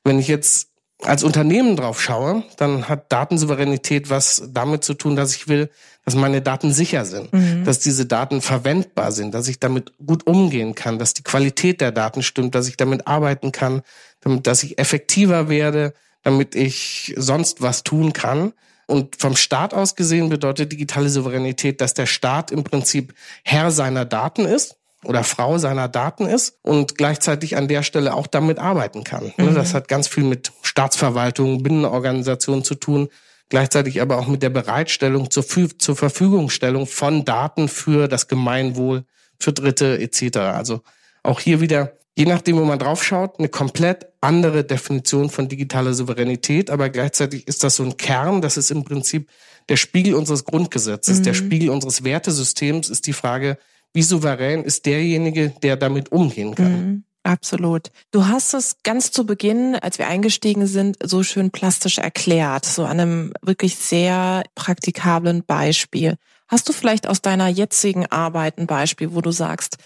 Wenn 0.02 0.18
ich 0.18 0.26
jetzt 0.26 0.70
als 1.02 1.22
Unternehmen 1.22 1.76
drauf 1.76 2.00
schaue, 2.00 2.42
dann 2.56 2.88
hat 2.88 3.12
Datensouveränität 3.12 4.10
was 4.10 4.42
damit 4.48 4.84
zu 4.84 4.94
tun, 4.94 5.16
dass 5.16 5.34
ich 5.34 5.48
will, 5.48 5.70
dass 6.04 6.14
meine 6.14 6.42
Daten 6.42 6.72
sicher 6.72 7.04
sind, 7.04 7.32
mhm. 7.32 7.64
dass 7.64 7.78
diese 7.78 8.06
Daten 8.06 8.40
verwendbar 8.40 9.12
sind, 9.12 9.32
dass 9.34 9.48
ich 9.48 9.60
damit 9.60 9.92
gut 10.04 10.26
umgehen 10.26 10.74
kann, 10.74 10.98
dass 10.98 11.14
die 11.14 11.22
Qualität 11.22 11.80
der 11.80 11.92
Daten 11.92 12.22
stimmt, 12.22 12.54
dass 12.54 12.68
ich 12.68 12.76
damit 12.76 13.06
arbeiten 13.06 13.52
kann, 13.52 13.82
damit, 14.20 14.46
dass 14.46 14.62
ich 14.62 14.78
effektiver 14.78 15.48
werde, 15.48 15.94
damit 16.22 16.54
ich 16.54 17.14
sonst 17.16 17.62
was 17.62 17.82
tun 17.82 18.12
kann. 18.12 18.52
Und 18.90 19.16
vom 19.20 19.36
Staat 19.36 19.72
aus 19.72 19.94
gesehen 19.94 20.28
bedeutet 20.28 20.72
digitale 20.72 21.08
Souveränität, 21.08 21.80
dass 21.80 21.94
der 21.94 22.06
Staat 22.06 22.50
im 22.50 22.64
Prinzip 22.64 23.14
Herr 23.44 23.70
seiner 23.70 24.04
Daten 24.04 24.44
ist 24.44 24.76
oder 25.04 25.22
Frau 25.22 25.58
seiner 25.58 25.88
Daten 25.88 26.26
ist 26.26 26.58
und 26.62 26.98
gleichzeitig 26.98 27.56
an 27.56 27.68
der 27.68 27.84
Stelle 27.84 28.14
auch 28.14 28.26
damit 28.26 28.58
arbeiten 28.58 29.04
kann. 29.04 29.32
Ne, 29.36 29.50
mhm. 29.50 29.54
Das 29.54 29.74
hat 29.74 29.86
ganz 29.86 30.08
viel 30.08 30.24
mit 30.24 30.52
Staatsverwaltung, 30.62 31.62
Binnenorganisationen 31.62 32.64
zu 32.64 32.74
tun, 32.74 33.08
gleichzeitig 33.48 34.02
aber 34.02 34.18
auch 34.18 34.26
mit 34.26 34.42
der 34.42 34.50
Bereitstellung 34.50 35.30
zur, 35.30 35.44
zur 35.78 35.96
Verfügungstellung 35.96 36.88
von 36.88 37.24
Daten 37.24 37.68
für 37.68 38.08
das 38.08 38.26
Gemeinwohl, 38.26 39.04
für 39.38 39.52
Dritte 39.52 40.00
etc. 40.00 40.38
Also 40.38 40.80
auch 41.22 41.38
hier 41.38 41.60
wieder 41.60 41.92
je 42.20 42.26
nachdem, 42.26 42.58
wo 42.58 42.64
man 42.66 42.78
draufschaut, 42.78 43.38
eine 43.38 43.48
komplett 43.48 44.06
andere 44.20 44.62
Definition 44.62 45.30
von 45.30 45.48
digitaler 45.48 45.94
Souveränität, 45.94 46.68
aber 46.68 46.90
gleichzeitig 46.90 47.48
ist 47.48 47.64
das 47.64 47.76
so 47.76 47.82
ein 47.82 47.96
Kern, 47.96 48.42
das 48.42 48.58
ist 48.58 48.70
im 48.70 48.84
Prinzip 48.84 49.30
der 49.70 49.78
Spiegel 49.78 50.14
unseres 50.14 50.44
Grundgesetzes, 50.44 51.20
mhm. 51.20 51.22
der 51.22 51.32
Spiegel 51.32 51.70
unseres 51.70 52.04
Wertesystems 52.04 52.90
ist 52.90 53.06
die 53.06 53.14
Frage, 53.14 53.56
wie 53.94 54.02
souverän 54.02 54.64
ist 54.64 54.84
derjenige, 54.84 55.54
der 55.62 55.78
damit 55.78 56.12
umgehen 56.12 56.54
kann. 56.54 56.72
Mhm. 56.72 57.04
Absolut. 57.22 57.90
Du 58.10 58.26
hast 58.26 58.52
es 58.52 58.76
ganz 58.82 59.12
zu 59.12 59.24
Beginn, 59.24 59.74
als 59.76 59.98
wir 59.98 60.06
eingestiegen 60.06 60.66
sind, 60.66 60.98
so 61.02 61.22
schön 61.22 61.50
plastisch 61.50 61.96
erklärt, 61.96 62.66
so 62.66 62.84
an 62.84 63.00
einem 63.00 63.32
wirklich 63.40 63.76
sehr 63.76 64.42
praktikablen 64.54 65.42
Beispiel. 65.44 66.16
Hast 66.48 66.68
du 66.68 66.74
vielleicht 66.74 67.06
aus 67.06 67.22
deiner 67.22 67.48
jetzigen 67.48 68.04
Arbeit 68.06 68.58
ein 68.58 68.66
Beispiel, 68.66 69.14
wo 69.14 69.22
du 69.22 69.30
sagst, 69.30 69.78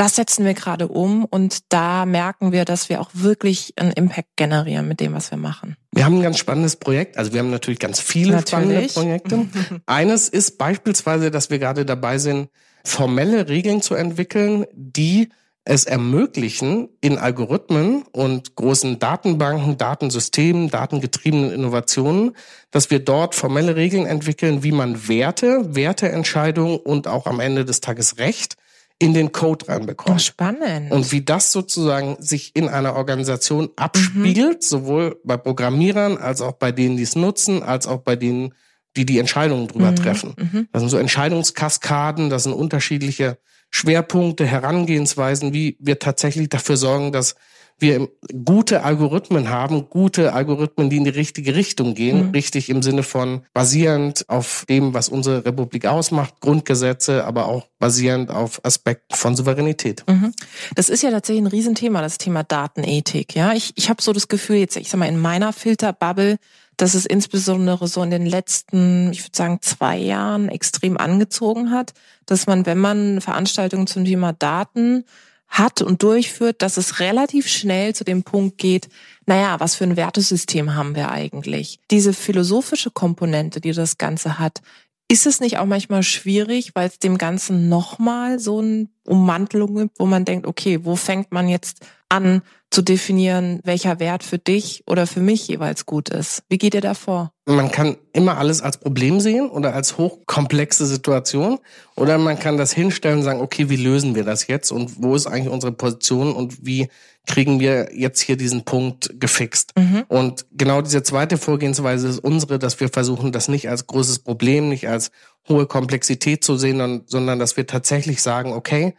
das 0.00 0.16
setzen 0.16 0.46
wir 0.46 0.54
gerade 0.54 0.88
um 0.88 1.26
und 1.26 1.58
da 1.74 2.06
merken 2.06 2.52
wir, 2.52 2.64
dass 2.64 2.88
wir 2.88 3.02
auch 3.02 3.10
wirklich 3.12 3.74
einen 3.76 3.92
Impact 3.92 4.30
generieren 4.36 4.88
mit 4.88 4.98
dem, 4.98 5.12
was 5.12 5.30
wir 5.30 5.36
machen. 5.36 5.76
Wir 5.92 6.06
haben 6.06 6.16
ein 6.16 6.22
ganz 6.22 6.38
spannendes 6.38 6.76
Projekt. 6.76 7.18
Also 7.18 7.34
wir 7.34 7.40
haben 7.40 7.50
natürlich 7.50 7.80
ganz 7.80 8.00
viele 8.00 8.32
natürlich. 8.32 8.92
spannende 8.92 9.20
Projekte. 9.28 9.82
Eines 9.86 10.30
ist 10.30 10.56
beispielsweise, 10.56 11.30
dass 11.30 11.50
wir 11.50 11.58
gerade 11.58 11.84
dabei 11.84 12.16
sind, 12.16 12.48
formelle 12.82 13.50
Regeln 13.50 13.82
zu 13.82 13.94
entwickeln, 13.94 14.64
die 14.72 15.28
es 15.64 15.84
ermöglichen, 15.84 16.88
in 17.02 17.18
Algorithmen 17.18 18.04
und 18.10 18.56
großen 18.56 19.00
Datenbanken, 19.00 19.76
Datensystemen, 19.76 20.70
datengetriebenen 20.70 21.52
Innovationen, 21.52 22.34
dass 22.70 22.90
wir 22.90 23.00
dort 23.00 23.34
formelle 23.34 23.76
Regeln 23.76 24.06
entwickeln, 24.06 24.62
wie 24.62 24.72
man 24.72 25.08
Werte, 25.08 25.74
Werteentscheidungen 25.74 26.78
und 26.78 27.06
auch 27.06 27.26
am 27.26 27.38
Ende 27.38 27.66
des 27.66 27.82
Tages 27.82 28.16
Recht 28.16 28.56
in 29.00 29.14
den 29.14 29.32
Code 29.32 29.66
reinbekommen. 29.66 30.16
Oh, 30.16 30.20
spannend. 30.20 30.92
Und 30.92 31.10
wie 31.10 31.22
das 31.22 31.52
sozusagen 31.52 32.16
sich 32.20 32.54
in 32.54 32.68
einer 32.68 32.94
Organisation 32.94 33.70
abspiegelt, 33.74 34.58
mhm. 34.58 34.62
sowohl 34.62 35.20
bei 35.24 35.38
Programmierern 35.38 36.18
als 36.18 36.42
auch 36.42 36.52
bei 36.52 36.70
denen, 36.70 36.98
die 36.98 37.02
es 37.02 37.16
nutzen, 37.16 37.62
als 37.62 37.86
auch 37.86 38.00
bei 38.00 38.14
denen, 38.14 38.54
die 38.96 39.06
die 39.06 39.18
Entscheidungen 39.18 39.68
drüber 39.68 39.90
mhm. 39.92 39.96
treffen. 39.96 40.34
Mhm. 40.36 40.68
Das 40.70 40.80
sind 40.80 40.90
so 40.90 40.98
Entscheidungskaskaden, 40.98 42.28
das 42.28 42.42
sind 42.42 42.52
unterschiedliche 42.52 43.38
Schwerpunkte, 43.70 44.44
Herangehensweisen, 44.44 45.54
wie 45.54 45.78
wir 45.80 45.98
tatsächlich 45.98 46.50
dafür 46.50 46.76
sorgen, 46.76 47.10
dass 47.10 47.36
wir 47.80 48.08
gute 48.44 48.82
Algorithmen 48.82 49.48
haben, 49.48 49.88
gute 49.88 50.32
Algorithmen, 50.32 50.90
die 50.90 50.98
in 50.98 51.04
die 51.04 51.10
richtige 51.10 51.54
Richtung 51.54 51.94
gehen, 51.94 52.28
mhm. 52.28 52.30
richtig 52.30 52.68
im 52.68 52.82
Sinne 52.82 53.02
von 53.02 53.42
basierend 53.52 54.24
auf 54.28 54.64
dem, 54.68 54.94
was 54.94 55.08
unsere 55.08 55.44
Republik 55.44 55.86
ausmacht, 55.86 56.40
Grundgesetze, 56.40 57.24
aber 57.24 57.46
auch 57.46 57.66
basierend 57.78 58.30
auf 58.30 58.64
Aspekten 58.64 59.14
von 59.14 59.36
Souveränität. 59.36 60.04
Mhm. 60.08 60.32
Das 60.74 60.88
ist 60.88 61.02
ja 61.02 61.10
tatsächlich 61.10 61.44
ein 61.44 61.48
Riesenthema, 61.48 62.02
das 62.02 62.18
Thema 62.18 62.42
Datenethik. 62.42 63.34
Ja, 63.34 63.52
ich, 63.52 63.72
ich 63.76 63.88
habe 63.88 64.02
so 64.02 64.12
das 64.12 64.28
Gefühl, 64.28 64.56
jetzt, 64.56 64.76
ich 64.76 64.88
sag 64.88 64.98
mal, 64.98 65.06
in 65.06 65.18
meiner 65.18 65.52
Filterbubble, 65.52 66.38
dass 66.76 66.94
es 66.94 67.04
insbesondere 67.04 67.88
so 67.88 68.02
in 68.02 68.10
den 68.10 68.24
letzten, 68.24 69.12
ich 69.12 69.22
würde 69.22 69.36
sagen, 69.36 69.58
zwei 69.60 69.98
Jahren 69.98 70.48
extrem 70.48 70.96
angezogen 70.96 71.70
hat, 71.70 71.92
dass 72.26 72.46
man, 72.46 72.64
wenn 72.64 72.78
man 72.78 73.20
Veranstaltungen 73.20 73.86
zum 73.86 74.04
Thema 74.04 74.32
Daten 74.32 75.04
hat 75.50 75.82
und 75.82 76.02
durchführt, 76.02 76.62
dass 76.62 76.76
es 76.76 77.00
relativ 77.00 77.48
schnell 77.48 77.94
zu 77.94 78.04
dem 78.04 78.22
Punkt 78.22 78.56
geht, 78.56 78.88
naja, 79.26 79.60
was 79.60 79.74
für 79.74 79.84
ein 79.84 79.96
Wertesystem 79.96 80.74
haben 80.74 80.94
wir 80.94 81.10
eigentlich? 81.10 81.80
Diese 81.90 82.12
philosophische 82.12 82.90
Komponente, 82.90 83.60
die 83.60 83.72
das 83.72 83.98
Ganze 83.98 84.38
hat, 84.38 84.62
ist 85.08 85.26
es 85.26 85.40
nicht 85.40 85.58
auch 85.58 85.66
manchmal 85.66 86.04
schwierig, 86.04 86.70
weil 86.74 86.88
es 86.88 87.00
dem 87.00 87.18
Ganzen 87.18 87.68
nochmal 87.68 88.38
so 88.38 88.60
eine 88.60 88.88
Ummantelung 89.04 89.74
gibt, 89.74 89.98
wo 89.98 90.06
man 90.06 90.24
denkt, 90.24 90.46
okay, 90.46 90.84
wo 90.84 90.94
fängt 90.94 91.32
man 91.32 91.48
jetzt 91.48 91.84
an 92.10 92.42
zu 92.70 92.82
definieren, 92.82 93.60
welcher 93.64 93.98
Wert 93.98 94.22
für 94.22 94.38
dich 94.38 94.84
oder 94.86 95.06
für 95.06 95.20
mich 95.20 95.48
jeweils 95.48 95.86
gut 95.86 96.08
ist? 96.08 96.42
Wie 96.48 96.58
geht 96.58 96.74
ihr 96.74 96.80
da 96.80 96.94
vor? 96.94 97.32
Man 97.46 97.72
kann 97.72 97.96
immer 98.12 98.38
alles 98.38 98.62
als 98.62 98.78
Problem 98.78 99.18
sehen 99.20 99.48
oder 99.48 99.74
als 99.74 99.98
hochkomplexe 99.98 100.86
Situation 100.86 101.58
oder 101.96 102.18
man 102.18 102.38
kann 102.38 102.56
das 102.56 102.72
hinstellen 102.72 103.18
und 103.18 103.24
sagen, 103.24 103.40
okay, 103.40 103.70
wie 103.70 103.76
lösen 103.76 104.14
wir 104.14 104.24
das 104.24 104.46
jetzt 104.46 104.70
und 104.70 105.02
wo 105.02 105.16
ist 105.16 105.26
eigentlich 105.26 105.52
unsere 105.52 105.72
Position 105.72 106.32
und 106.32 106.64
wie 106.64 106.88
kriegen 107.26 107.60
wir 107.60 107.90
jetzt 107.94 108.20
hier 108.20 108.36
diesen 108.36 108.64
Punkt 108.64 109.20
gefixt. 109.20 109.72
Mhm. 109.76 110.04
Und 110.08 110.46
genau 110.52 110.80
diese 110.82 111.02
zweite 111.02 111.38
Vorgehensweise 111.38 112.08
ist 112.08 112.18
unsere, 112.18 112.58
dass 112.58 112.80
wir 112.80 112.88
versuchen, 112.88 113.32
das 113.32 113.48
nicht 113.48 113.68
als 113.68 113.86
großes 113.86 114.20
Problem, 114.20 114.68
nicht 114.68 114.88
als 114.88 115.10
hohe 115.48 115.66
Komplexität 115.66 116.42
zu 116.42 116.56
sehen, 116.56 117.02
sondern 117.06 117.38
dass 117.38 117.56
wir 117.56 117.66
tatsächlich 117.66 118.22
sagen, 118.22 118.52
okay, 118.52 118.94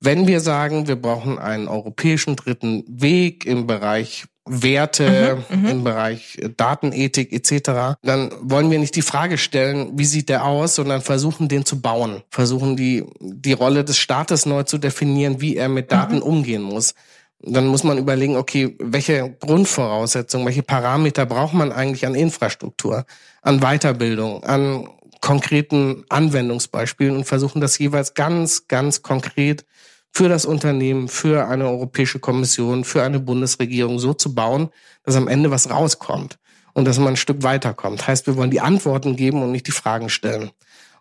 wenn 0.00 0.26
wir 0.26 0.40
sagen, 0.40 0.88
wir 0.88 0.96
brauchen 0.96 1.38
einen 1.38 1.68
europäischen 1.68 2.36
dritten 2.36 2.84
Weg 2.88 3.44
im 3.44 3.66
Bereich 3.66 4.24
Werte, 4.46 5.44
mhm, 5.50 5.60
mhm. 5.60 5.68
im 5.68 5.84
Bereich 5.84 6.38
Datenethik 6.56 7.32
etc., 7.32 7.98
dann 8.02 8.32
wollen 8.40 8.70
wir 8.70 8.78
nicht 8.78 8.96
die 8.96 9.02
Frage 9.02 9.38
stellen, 9.38 9.98
wie 9.98 10.04
sieht 10.04 10.28
der 10.28 10.44
aus, 10.44 10.74
sondern 10.74 11.02
versuchen, 11.02 11.48
den 11.48 11.64
zu 11.64 11.80
bauen. 11.80 12.22
Versuchen, 12.30 12.76
die, 12.76 13.04
die 13.20 13.52
Rolle 13.52 13.84
des 13.84 13.98
Staates 13.98 14.46
neu 14.46 14.64
zu 14.64 14.78
definieren, 14.78 15.40
wie 15.40 15.56
er 15.56 15.68
mit 15.68 15.92
Daten 15.92 16.16
mhm. 16.16 16.22
umgehen 16.22 16.62
muss 16.62 16.94
dann 17.42 17.66
muss 17.66 17.84
man 17.84 17.98
überlegen, 17.98 18.36
okay, 18.36 18.76
welche 18.78 19.34
Grundvoraussetzungen, 19.40 20.46
welche 20.46 20.62
Parameter 20.62 21.24
braucht 21.26 21.54
man 21.54 21.72
eigentlich 21.72 22.06
an 22.06 22.14
Infrastruktur, 22.14 23.06
an 23.42 23.60
Weiterbildung, 23.60 24.44
an 24.44 24.88
konkreten 25.20 26.04
Anwendungsbeispielen 26.08 27.16
und 27.16 27.24
versuchen 27.24 27.60
das 27.60 27.78
jeweils 27.78 28.14
ganz, 28.14 28.68
ganz 28.68 29.02
konkret 29.02 29.64
für 30.12 30.28
das 30.28 30.44
Unternehmen, 30.44 31.08
für 31.08 31.46
eine 31.46 31.68
Europäische 31.68 32.18
Kommission, 32.18 32.84
für 32.84 33.02
eine 33.02 33.20
Bundesregierung 33.20 33.98
so 33.98 34.12
zu 34.12 34.34
bauen, 34.34 34.70
dass 35.04 35.16
am 35.16 35.28
Ende 35.28 35.50
was 35.50 35.70
rauskommt 35.70 36.38
und 36.72 36.84
dass 36.84 36.98
man 36.98 37.08
ein 37.08 37.16
Stück 37.16 37.42
weiterkommt. 37.42 38.06
Heißt, 38.06 38.26
wir 38.26 38.36
wollen 38.36 38.50
die 38.50 38.60
Antworten 38.60 39.16
geben 39.16 39.42
und 39.42 39.52
nicht 39.52 39.66
die 39.66 39.72
Fragen 39.72 40.08
stellen. 40.08 40.50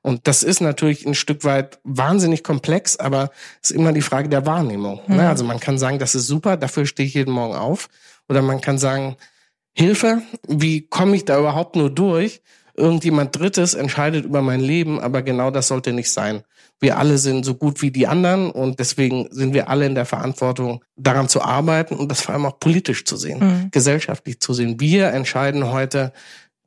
Und 0.01 0.27
das 0.27 0.43
ist 0.43 0.61
natürlich 0.61 1.05
ein 1.05 1.15
Stück 1.15 1.43
weit 1.43 1.79
wahnsinnig 1.83 2.43
komplex, 2.43 2.95
aber 2.97 3.31
es 3.61 3.71
ist 3.71 3.75
immer 3.75 3.91
die 3.91 4.01
Frage 4.01 4.29
der 4.29 4.45
Wahrnehmung. 4.45 5.01
Mhm. 5.07 5.19
Also 5.19 5.43
man 5.43 5.59
kann 5.59 5.77
sagen, 5.77 5.99
das 5.99 6.15
ist 6.15 6.27
super, 6.27 6.55
dafür 6.55 6.85
stehe 6.85 7.07
ich 7.07 7.15
jeden 7.15 7.33
Morgen 7.33 7.55
auf. 7.55 7.89
Oder 8.29 8.41
man 8.41 8.61
kann 8.61 8.77
sagen, 8.77 9.17
Hilfe, 9.73 10.21
wie 10.47 10.87
komme 10.87 11.15
ich 11.15 11.25
da 11.25 11.39
überhaupt 11.39 11.75
nur 11.75 11.89
durch? 11.89 12.41
Irgendjemand 12.79 13.37
Drittes 13.37 13.73
entscheidet 13.73 14.25
über 14.25 14.41
mein 14.41 14.59
Leben, 14.59 14.99
aber 14.99 15.21
genau 15.21 15.51
das 15.51 15.67
sollte 15.67 15.93
nicht 15.93 16.11
sein. 16.11 16.43
Wir 16.79 16.97
alle 16.97 17.17
sind 17.17 17.43
so 17.45 17.55
gut 17.55 17.81
wie 17.81 17.91
die 17.91 18.07
anderen 18.07 18.51
und 18.51 18.79
deswegen 18.79 19.27
sind 19.31 19.53
wir 19.53 19.69
alle 19.69 19.85
in 19.85 19.95
der 19.95 20.05
Verantwortung, 20.05 20.83
daran 20.95 21.27
zu 21.27 21.41
arbeiten 21.41 21.95
und 21.95 22.09
das 22.09 22.21
vor 22.21 22.33
allem 22.33 22.45
auch 22.45 22.59
politisch 22.59 23.03
zu 23.03 23.17
sehen, 23.17 23.39
mhm. 23.39 23.71
gesellschaftlich 23.71 24.39
zu 24.39 24.53
sehen. 24.53 24.79
Wir 24.79 25.09
entscheiden 25.09 25.71
heute, 25.71 26.13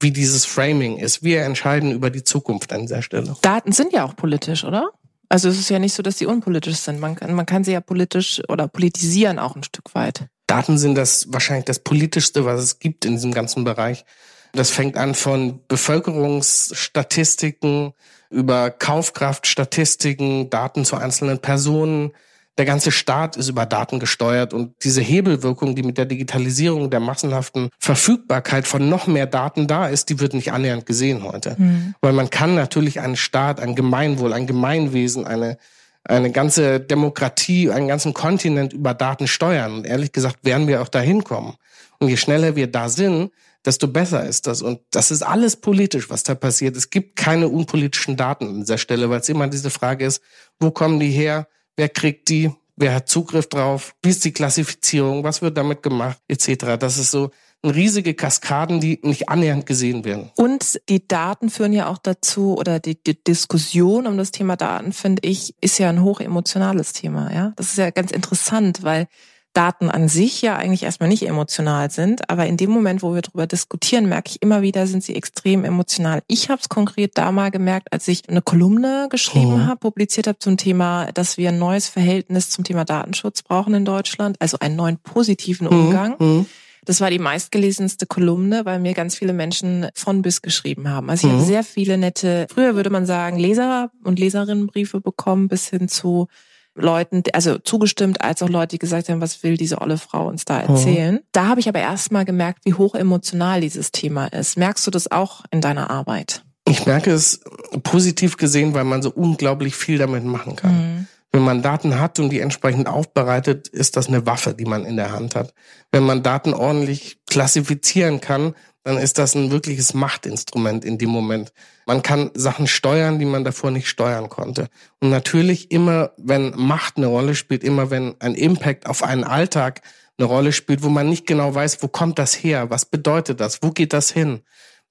wie 0.01 0.11
dieses 0.11 0.45
Framing 0.45 0.99
ist. 0.99 1.23
Wir 1.23 1.43
entscheiden 1.43 1.93
über 1.93 2.11
die 2.11 2.25
Zukunft 2.25 2.73
an 2.73 2.83
dieser 2.83 3.03
Stelle. 3.03 3.35
Daten 3.41 3.73
sind 3.73 3.93
ja 3.93 4.05
auch 4.05 4.15
politisch, 4.15 4.65
oder? 4.65 4.91
Also 5.29 5.49
es 5.49 5.59
ist 5.59 5.71
ja 5.71 5.79
nicht 5.79 5.95
so, 5.95 6.03
dass 6.03 6.19
sie 6.19 6.27
unpolitisch 6.27 6.77
sind. 6.77 7.01
Man 7.01 7.15
kann, 7.15 7.33
man 7.33 7.47
kann 7.47 7.65
sie 7.65 7.73
ja 7.73 7.81
politisch 7.81 8.43
oder 8.49 8.69
politisieren 8.69 9.39
auch 9.39 9.57
ein 9.57 9.63
Stück 9.63 9.95
weit. 9.95 10.27
Daten 10.47 10.77
sind 10.77 10.95
das 10.95 11.33
wahrscheinlich 11.33 11.65
das 11.65 11.79
politischste, 11.79 12.45
was 12.45 12.61
es 12.61 12.79
gibt 12.79 13.07
in 13.07 13.15
diesem 13.15 13.33
ganzen 13.33 13.65
Bereich. 13.65 14.05
Das 14.53 14.71
fängt 14.71 14.97
an 14.97 15.15
von 15.15 15.59
Bevölkerungsstatistiken 15.67 17.93
über 18.31 18.71
Kaufkraftstatistiken, 18.71 20.51
Daten 20.51 20.85
zu 20.85 20.97
einzelnen 20.97 21.39
Personen, 21.39 22.13
der 22.59 22.67
ganze 22.67 22.93
Staat 22.93 23.39
ist 23.39 23.49
über 23.49 23.65
Daten 23.65 23.99
gesteuert 23.99 24.53
und 24.53 24.75
diese 24.85 25.01
Hebelwirkung, 25.01 25.75
die 25.75 25.83
mit 25.83 25.97
der 25.97 26.05
Digitalisierung 26.05 26.91
der 26.91 27.01
massenhaften 27.01 27.71
Verfügbarkeit 27.79 28.67
von 28.67 28.91
noch 28.91 29.07
mehr 29.07 29.25
Daten 29.27 29.67
da 29.67 29.89
ist, 29.89 30.11
die 30.11 30.21
wird 30.21 30.35
nicht 30.35 30.53
annähernd 30.53 30.85
gesehen 30.85 31.25
heute. 31.25 31.57
Mhm. 31.59 31.95
Weil 32.03 32.13
man 32.13 32.29
kann 32.29 32.55
natürlich 32.55 33.01
einen 33.01 33.17
Staat, 33.17 33.59
ein 33.59 33.75
Gemeinwohl, 33.75 34.35
ein 34.35 34.47
Gemeinwesen, 34.47 35.27
eine 35.27 35.57
eine 36.05 36.33
ganze 36.33 36.81
Demokratie, 36.81 37.71
einen 37.71 37.87
ganzen 37.87 38.13
Kontinent 38.13 38.73
über 38.73 38.93
Daten 38.93 39.29
steuern. 39.29 39.73
Und 39.73 39.87
ehrlich 39.87 40.11
gesagt 40.11 40.39
werden 40.43 40.67
wir 40.67 40.83
auch 40.83 40.89
dahin 40.89 41.23
kommen. 41.23 41.55
Und 42.01 42.09
je 42.09 42.17
schneller 42.17 42.57
wir 42.57 42.67
da 42.67 42.89
sind, 42.89 43.31
desto 43.65 43.89
besser 43.89 44.25
ist 44.25 44.47
das. 44.47 44.63
Und 44.63 44.81
das 44.91 45.11
ist 45.11 45.23
alles 45.23 45.57
politisch, 45.57 46.11
was 46.11 46.23
da 46.23 46.35
passiert. 46.35 46.77
Es 46.77 46.91
gibt 46.91 47.17
keine 47.17 47.49
unpolitischen 47.49 48.17
Daten 48.17 48.47
an 48.47 48.61
dieser 48.61 48.79
Stelle, 48.79 49.11
weil 49.11 49.21
es 49.21 49.29
immer 49.29 49.49
diese 49.49 49.71
Frage 49.71 50.05
ist, 50.05 50.21
wo 50.59 50.71
kommen 50.71 51.01
die 51.01 51.11
her? 51.11 51.47
wer 51.77 51.89
kriegt 51.89 52.29
die, 52.29 52.51
wer 52.77 52.95
hat 52.95 53.09
Zugriff 53.09 53.49
drauf, 53.49 53.95
wie 54.03 54.11
ist 54.11 54.25
die 54.25 54.33
Klassifizierung, 54.33 55.25
was 55.25 55.43
wird 55.43 55.57
damit 55.57 55.83
gemacht, 55.83 56.19
etc. 56.29 56.77
Das 56.79 56.99
ist 56.99 57.11
so 57.11 57.31
riesige 57.65 58.15
Kaskaden, 58.15 58.81
die 58.81 58.99
nicht 59.03 59.29
annähernd 59.29 59.67
gesehen 59.67 60.05
werden. 60.05 60.31
Und 60.35 60.81
die 60.89 61.07
Daten 61.07 61.49
führen 61.49 61.73
ja 61.73 61.87
auch 61.89 61.99
dazu, 61.99 62.57
oder 62.59 62.81
die, 62.81 63.01
die 63.01 63.23
Diskussion 63.23 64.07
um 64.07 64.17
das 64.17 64.33
Thema 64.33 64.57
Daten, 64.57 64.93
finde 64.93 65.23
ich, 65.25 65.55
ist 65.61 65.79
ja 65.79 65.89
ein 65.89 66.03
hochemotionales 66.03 66.93
Thema. 66.93 67.33
Ja, 67.33 67.53
Das 67.57 67.69
ist 67.69 67.79
ja 67.79 67.91
ganz 67.91 68.11
interessant, 68.11 68.83
weil 68.83 69.07
Daten 69.53 69.91
an 69.91 70.09
sich 70.09 70.41
ja 70.41 70.57
eigentlich 70.57 70.83
erstmal 70.83 71.09
nicht 71.09 71.27
emotional 71.27 71.91
sind, 71.91 72.31
aber 72.31 72.47
in 72.47 72.57
dem 72.57 72.71
Moment, 72.71 73.03
wo 73.03 73.15
wir 73.15 73.21
darüber 73.21 73.47
diskutieren, 73.47 74.09
merke 74.09 74.31
ich 74.31 74.43
immer 74.43 74.63
wieder, 74.63 74.87
sind 74.87 75.05
sie 75.05 75.15
extrem 75.15 75.65
emotional. 75.65 76.23
Ich 76.27 76.49
habe 76.49 76.61
es 76.61 76.69
konkret 76.69 77.19
da 77.19 77.33
mal 77.33 77.51
gemerkt, 77.51 77.93
als 77.93 78.09
ich 78.09 78.29
eine 78.29 78.41
Kolumne 78.41 79.09
geschrieben 79.11 79.57
mhm. 79.57 79.67
habe, 79.67 79.81
publiziert 79.81 80.27
habe 80.27 80.39
zum 80.39 80.57
Thema, 80.57 81.13
dass 81.13 81.37
wir 81.37 81.51
ein 81.51 81.59
neues 81.59 81.89
Verhältnis 81.89 82.49
zum 82.49 82.65
Thema 82.65 82.85
Datenschutz 82.85 83.43
brauchen 83.43 83.75
in 83.75 83.85
Deutschland, 83.85 84.37
also 84.41 84.59
einen 84.59 84.77
neuen 84.77 84.99
positiven 84.99 85.67
mhm. 85.67 85.73
Umgang. 85.73 86.17
Mhm. 86.19 86.47
Das 86.85 87.01
war 87.01 87.11
die 87.11 87.21
meistgelesenste 87.21 88.07
Kolumne, 88.07 88.65
weil 88.65 88.81
mir 88.81 88.95
ganz 88.95 89.15
viele 89.15 89.33
Menschen 89.33 89.87
von 89.95 90.23
bis 90.23 90.43
geschrieben 90.43 90.89
haben. 90.89 91.11
Also 91.11 91.27
ich 91.27 91.33
mhm. 91.33 91.37
habe 91.37 91.47
sehr 91.47 91.65
viele 91.65 91.99
nette, 91.99 92.47
früher 92.53 92.75
würde 92.75 92.91
man 92.91 93.07
sagen, 93.07 93.39
Leser 93.39 93.91
und 94.03 94.19
Leserinnenbriefe 94.19 95.01
bekommen, 95.01 95.49
bis 95.49 95.69
hin 95.69 95.89
zu 95.89 96.29
Leuten, 96.75 97.23
also 97.33 97.59
zugestimmt, 97.59 98.23
als 98.23 98.43
auch 98.43 98.49
Leute, 98.49 98.69
die 98.69 98.79
gesagt 98.79 99.09
haben, 99.09 99.21
was 99.21 99.43
will 99.43 99.57
diese 99.57 99.81
olle 99.81 99.99
Frau 99.99 100.27
uns 100.27 100.45
da 100.45 100.61
erzählen. 100.61 101.17
Mhm. 101.17 101.21
Da 101.33 101.47
habe 101.47 101.61
ich 101.61 101.69
aber 101.69 101.81
erst 101.81 102.13
mal 102.13 102.25
gemerkt, 102.25 102.61
wie 102.65 102.75
hoch 102.75 102.95
emotional 102.95 103.61
dieses 103.61 103.93
Thema 103.93 104.27
ist. 104.27 104.57
Merkst 104.57 104.87
du 104.87 104.91
das 104.91 105.11
auch 105.11 105.43
in 105.51 105.61
deiner 105.61 105.91
Arbeit? 105.91 106.43
Ich 106.67 106.87
merke 106.87 107.11
es 107.11 107.41
positiv 107.83 108.37
gesehen, 108.37 108.73
weil 108.73 108.85
man 108.85 109.03
so 109.03 109.11
unglaublich 109.11 109.75
viel 109.75 109.99
damit 109.99 110.25
machen 110.25 110.57
kann. 110.57 110.75
Mhm. 110.75 111.07
Wenn 111.33 111.43
man 111.43 111.63
Daten 111.63 111.99
hat 111.99 112.19
und 112.19 112.29
die 112.29 112.41
entsprechend 112.41 112.89
aufbereitet, 112.89 113.67
ist 113.69 113.97
das 113.97 114.09
eine 114.09 114.27
Waffe, 114.27 114.53
die 114.53 114.67
man 114.67 114.85
in 114.85 114.97
der 114.97 115.13
Hand 115.13 115.35
hat. 115.35 115.55
Wenn 115.91 116.05
man 116.05 116.23
Daten 116.23 116.53
ordentlich 116.53 117.19
klassifizieren 117.27 118.21
kann, 118.21 118.55
dann 118.85 118.99
ist 118.99 119.19
das 119.19 119.35
ein 119.35 119.51
wirkliches 119.51 119.95
Machtinstrument 119.95 120.85
in 120.85 120.99
dem 120.99 121.11
Moment. 121.11 121.53
Man 121.87 122.03
kann 122.03 122.31
Sachen 122.35 122.67
steuern, 122.67 123.19
die 123.19 123.25
man 123.25 123.45
davor 123.45 123.71
nicht 123.71 123.89
steuern 123.89 124.29
konnte. 124.29 124.69
Und 125.01 125.11
natürlich 125.11 125.71
immer, 125.71 126.13
wenn 126.17 126.53
Macht 126.57 126.97
eine 126.97 127.07
Rolle 127.07 127.35
spielt, 127.35 127.63
immer 127.63 127.91
wenn 127.91 128.15
ein 128.21 128.35
Impact 128.35 128.87
auf 128.87 129.03
einen 129.03 129.25
Alltag 129.25 129.83
eine 130.19 130.27
Rolle 130.27 130.53
spielt, 130.53 130.83
wo 130.83 130.89
man 130.89 131.09
nicht 131.09 131.27
genau 131.27 131.55
weiß, 131.55 131.83
wo 131.83 131.89
kommt 131.89 132.19
das 132.19 132.35
her, 132.35 132.71
was 132.71 132.85
bedeutet 132.85 133.41
das, 133.41 133.63
wo 133.63 133.71
geht 133.71 133.93
das 133.93 134.11
hin, 134.11 134.43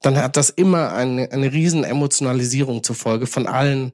dann 0.01 0.17
hat 0.17 0.35
das 0.37 0.49
immer 0.49 0.93
eine, 0.93 1.31
eine 1.31 1.51
riesen 1.51 1.83
Emotionalisierung 1.83 2.83
zur 2.83 2.95
Folge 2.95 3.27
von 3.27 3.45
allen 3.45 3.93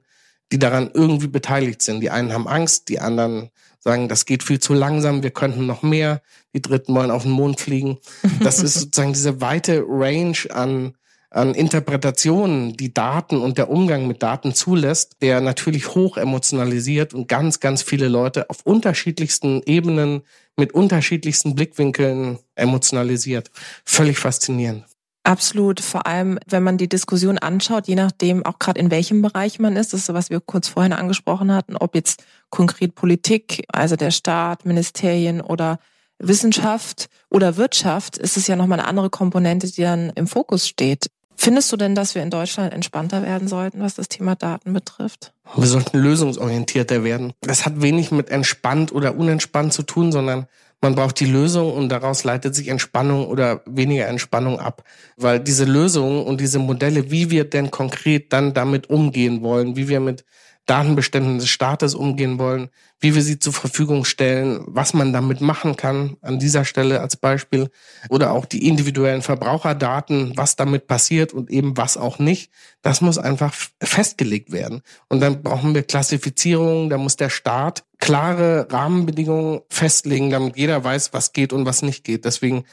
die 0.52 0.58
daran 0.58 0.90
irgendwie 0.94 1.28
beteiligt 1.28 1.82
sind. 1.82 2.00
Die 2.00 2.10
einen 2.10 2.32
haben 2.32 2.48
Angst, 2.48 2.88
die 2.88 3.00
anderen 3.00 3.50
sagen, 3.80 4.08
das 4.08 4.26
geht 4.26 4.42
viel 4.42 4.60
zu 4.60 4.74
langsam, 4.74 5.22
wir 5.22 5.30
könnten 5.30 5.66
noch 5.66 5.82
mehr, 5.82 6.22
die 6.54 6.62
Dritten 6.62 6.94
wollen 6.94 7.10
auf 7.10 7.22
den 7.22 7.32
Mond 7.32 7.60
fliegen. 7.60 7.98
Das 8.40 8.62
ist 8.62 8.74
sozusagen 8.74 9.12
diese 9.12 9.40
weite 9.40 9.84
Range 9.86 10.36
an, 10.50 10.94
an 11.30 11.54
Interpretationen, 11.54 12.76
die 12.76 12.94
Daten 12.94 13.38
und 13.38 13.58
der 13.58 13.70
Umgang 13.70 14.06
mit 14.06 14.22
Daten 14.22 14.54
zulässt, 14.54 15.16
der 15.22 15.40
natürlich 15.40 15.94
hoch 15.94 16.16
emotionalisiert 16.16 17.14
und 17.14 17.28
ganz, 17.28 17.60
ganz 17.60 17.82
viele 17.82 18.08
Leute 18.08 18.48
auf 18.50 18.58
unterschiedlichsten 18.64 19.62
Ebenen 19.64 20.22
mit 20.56 20.72
unterschiedlichsten 20.72 21.54
Blickwinkeln 21.54 22.38
emotionalisiert. 22.54 23.50
Völlig 23.84 24.18
faszinierend. 24.18 24.84
Absolut. 25.28 25.80
Vor 25.80 26.06
allem, 26.06 26.38
wenn 26.46 26.62
man 26.62 26.78
die 26.78 26.88
Diskussion 26.88 27.36
anschaut, 27.36 27.86
je 27.86 27.96
nachdem 27.96 28.46
auch 28.46 28.58
gerade 28.58 28.80
in 28.80 28.90
welchem 28.90 29.20
Bereich 29.20 29.58
man 29.58 29.76
ist, 29.76 29.92
das 29.92 30.00
ist, 30.00 30.14
was 30.14 30.30
wir 30.30 30.40
kurz 30.40 30.68
vorhin 30.68 30.94
angesprochen 30.94 31.52
hatten, 31.52 31.76
ob 31.76 31.94
jetzt 31.94 32.24
konkret 32.48 32.94
Politik, 32.94 33.66
also 33.70 33.94
der 33.96 34.10
Staat, 34.10 34.64
Ministerien 34.64 35.42
oder 35.42 35.80
Wissenschaft 36.18 37.10
oder 37.28 37.58
Wirtschaft, 37.58 38.16
ist 38.16 38.38
es 38.38 38.46
ja 38.46 38.56
nochmal 38.56 38.80
eine 38.80 38.88
andere 38.88 39.10
Komponente, 39.10 39.70
die 39.70 39.82
dann 39.82 40.12
im 40.14 40.26
Fokus 40.26 40.66
steht. 40.66 41.10
Findest 41.36 41.70
du 41.70 41.76
denn, 41.76 41.94
dass 41.94 42.14
wir 42.14 42.22
in 42.22 42.30
Deutschland 42.30 42.72
entspannter 42.72 43.22
werden 43.22 43.48
sollten, 43.48 43.80
was 43.80 43.96
das 43.96 44.08
Thema 44.08 44.34
Daten 44.34 44.72
betrifft? 44.72 45.34
Wir 45.54 45.68
sollten 45.68 45.98
lösungsorientierter 45.98 47.04
werden. 47.04 47.34
Das 47.42 47.66
hat 47.66 47.82
wenig 47.82 48.10
mit 48.10 48.30
entspannt 48.30 48.92
oder 48.92 49.14
unentspannt 49.14 49.74
zu 49.74 49.82
tun, 49.82 50.10
sondern 50.10 50.46
man 50.80 50.94
braucht 50.94 51.18
die 51.20 51.26
Lösung 51.26 51.72
und 51.72 51.88
daraus 51.88 52.24
leitet 52.24 52.54
sich 52.54 52.68
Entspannung 52.68 53.26
oder 53.26 53.62
weniger 53.66 54.06
Entspannung 54.06 54.60
ab. 54.60 54.84
Weil 55.16 55.40
diese 55.40 55.64
Lösungen 55.64 56.24
und 56.24 56.40
diese 56.40 56.58
Modelle, 56.58 57.10
wie 57.10 57.30
wir 57.30 57.44
denn 57.44 57.70
konkret 57.70 58.32
dann 58.32 58.54
damit 58.54 58.88
umgehen 58.90 59.42
wollen, 59.42 59.76
wie 59.76 59.88
wir 59.88 60.00
mit 60.00 60.24
Datenbeständen 60.68 61.38
des 61.38 61.48
Staates 61.48 61.94
umgehen 61.94 62.38
wollen, 62.38 62.68
wie 63.00 63.14
wir 63.14 63.22
sie 63.22 63.38
zur 63.38 63.54
Verfügung 63.54 64.04
stellen, 64.04 64.62
was 64.66 64.92
man 64.92 65.14
damit 65.14 65.40
machen 65.40 65.76
kann, 65.76 66.18
an 66.20 66.38
dieser 66.38 66.66
Stelle 66.66 67.00
als 67.00 67.16
Beispiel, 67.16 67.70
oder 68.10 68.32
auch 68.32 68.44
die 68.44 68.68
individuellen 68.68 69.22
Verbraucherdaten, 69.22 70.32
was 70.36 70.56
damit 70.56 70.86
passiert 70.86 71.32
und 71.32 71.50
eben 71.50 71.78
was 71.78 71.96
auch 71.96 72.18
nicht, 72.18 72.50
das 72.82 73.00
muss 73.00 73.16
einfach 73.16 73.54
festgelegt 73.82 74.52
werden. 74.52 74.82
Und 75.08 75.20
dann 75.20 75.42
brauchen 75.42 75.74
wir 75.74 75.84
Klassifizierungen, 75.84 76.90
da 76.90 76.98
muss 76.98 77.16
der 77.16 77.30
Staat 77.30 77.84
klare 77.98 78.68
Rahmenbedingungen 78.70 79.62
festlegen, 79.70 80.28
damit 80.28 80.58
jeder 80.58 80.84
weiß, 80.84 81.14
was 81.14 81.32
geht 81.32 81.54
und 81.54 81.64
was 81.64 81.80
nicht 81.80 82.04
geht. 82.04 82.26
Deswegen 82.26 82.64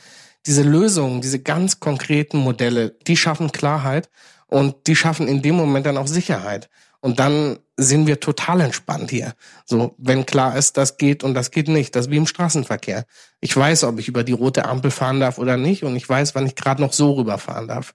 diese 0.46 0.64
Lösungen, 0.64 1.22
diese 1.22 1.40
ganz 1.40 1.80
konkreten 1.80 2.40
Modelle, 2.40 2.90
die 3.08 3.16
schaffen 3.16 3.54
Klarheit 3.54 4.10
und 4.48 4.76
die 4.88 4.98
schaffen 4.98 5.30
in 5.30 5.42
dem 5.42 5.56
Moment 5.56 5.86
dann 5.86 5.98
auch 5.98 6.08
Sicherheit. 6.08 6.70
Und 7.00 7.20
dann 7.20 7.60
sind 7.78 8.08
wir 8.08 8.20
total 8.20 8.62
entspannt 8.62 9.12
hier. 9.12 9.34
So, 9.66 9.96
wenn 9.98 10.26
klar 10.26 10.58
ist, 10.58 10.78
das 10.78 10.98
geht 10.98 11.24
und 11.24 11.34
das 11.34 11.52
geht 11.52 11.68
nicht. 11.68 11.96
Das 11.96 12.06
ist 12.06 12.12
wie 12.12 12.18
im 12.18 12.28
Straßenverkehr. 12.28 13.06
Ich 13.42 13.56
weiß, 13.56 13.84
ob 13.84 14.00
ich 14.00 14.08
über 14.08 14.24
die 14.24 14.32
rote 14.32 14.66
Ampel 14.66 14.92
fahren 14.92 15.20
darf 15.20 15.38
oder 15.38 15.58
nicht 15.58 15.84
und 15.84 15.96
ich 15.96 16.08
weiß, 16.08 16.36
wann 16.36 16.46
ich 16.46 16.56
gerade 16.56 16.82
noch 16.82 16.94
so 16.94 17.14
rüberfahren 17.14 17.68
darf. 17.68 17.94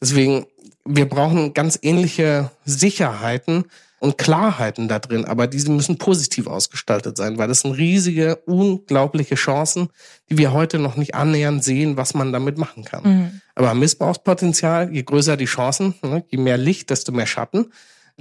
Deswegen, 0.00 0.46
wir 0.84 1.08
brauchen 1.08 1.54
ganz 1.54 1.78
ähnliche 1.80 2.50
Sicherheiten 2.64 3.64
und 4.00 4.18
Klarheiten 4.18 4.88
da 4.88 4.98
drin, 4.98 5.24
aber 5.24 5.46
diese 5.46 5.70
müssen 5.70 5.96
positiv 5.96 6.48
ausgestaltet 6.48 7.16
sein, 7.16 7.38
weil 7.38 7.46
das 7.46 7.60
sind 7.60 7.74
riesige, 7.74 8.34
unglaubliche 8.46 9.36
Chancen, 9.36 9.90
die 10.28 10.38
wir 10.38 10.52
heute 10.52 10.80
noch 10.80 10.96
nicht 10.96 11.14
annähernd 11.14 11.62
sehen, 11.62 11.96
was 11.96 12.12
man 12.12 12.32
damit 12.32 12.58
machen 12.58 12.84
kann. 12.84 13.02
Mhm. 13.04 13.40
Aber 13.54 13.74
Missbrauchspotenzial, 13.74 14.92
je 14.92 15.04
größer 15.04 15.36
die 15.36 15.44
Chancen, 15.44 15.94
ne, 16.02 16.24
je 16.28 16.38
mehr 16.38 16.58
Licht, 16.58 16.90
desto 16.90 17.12
mehr 17.12 17.26
Schatten. 17.26 17.72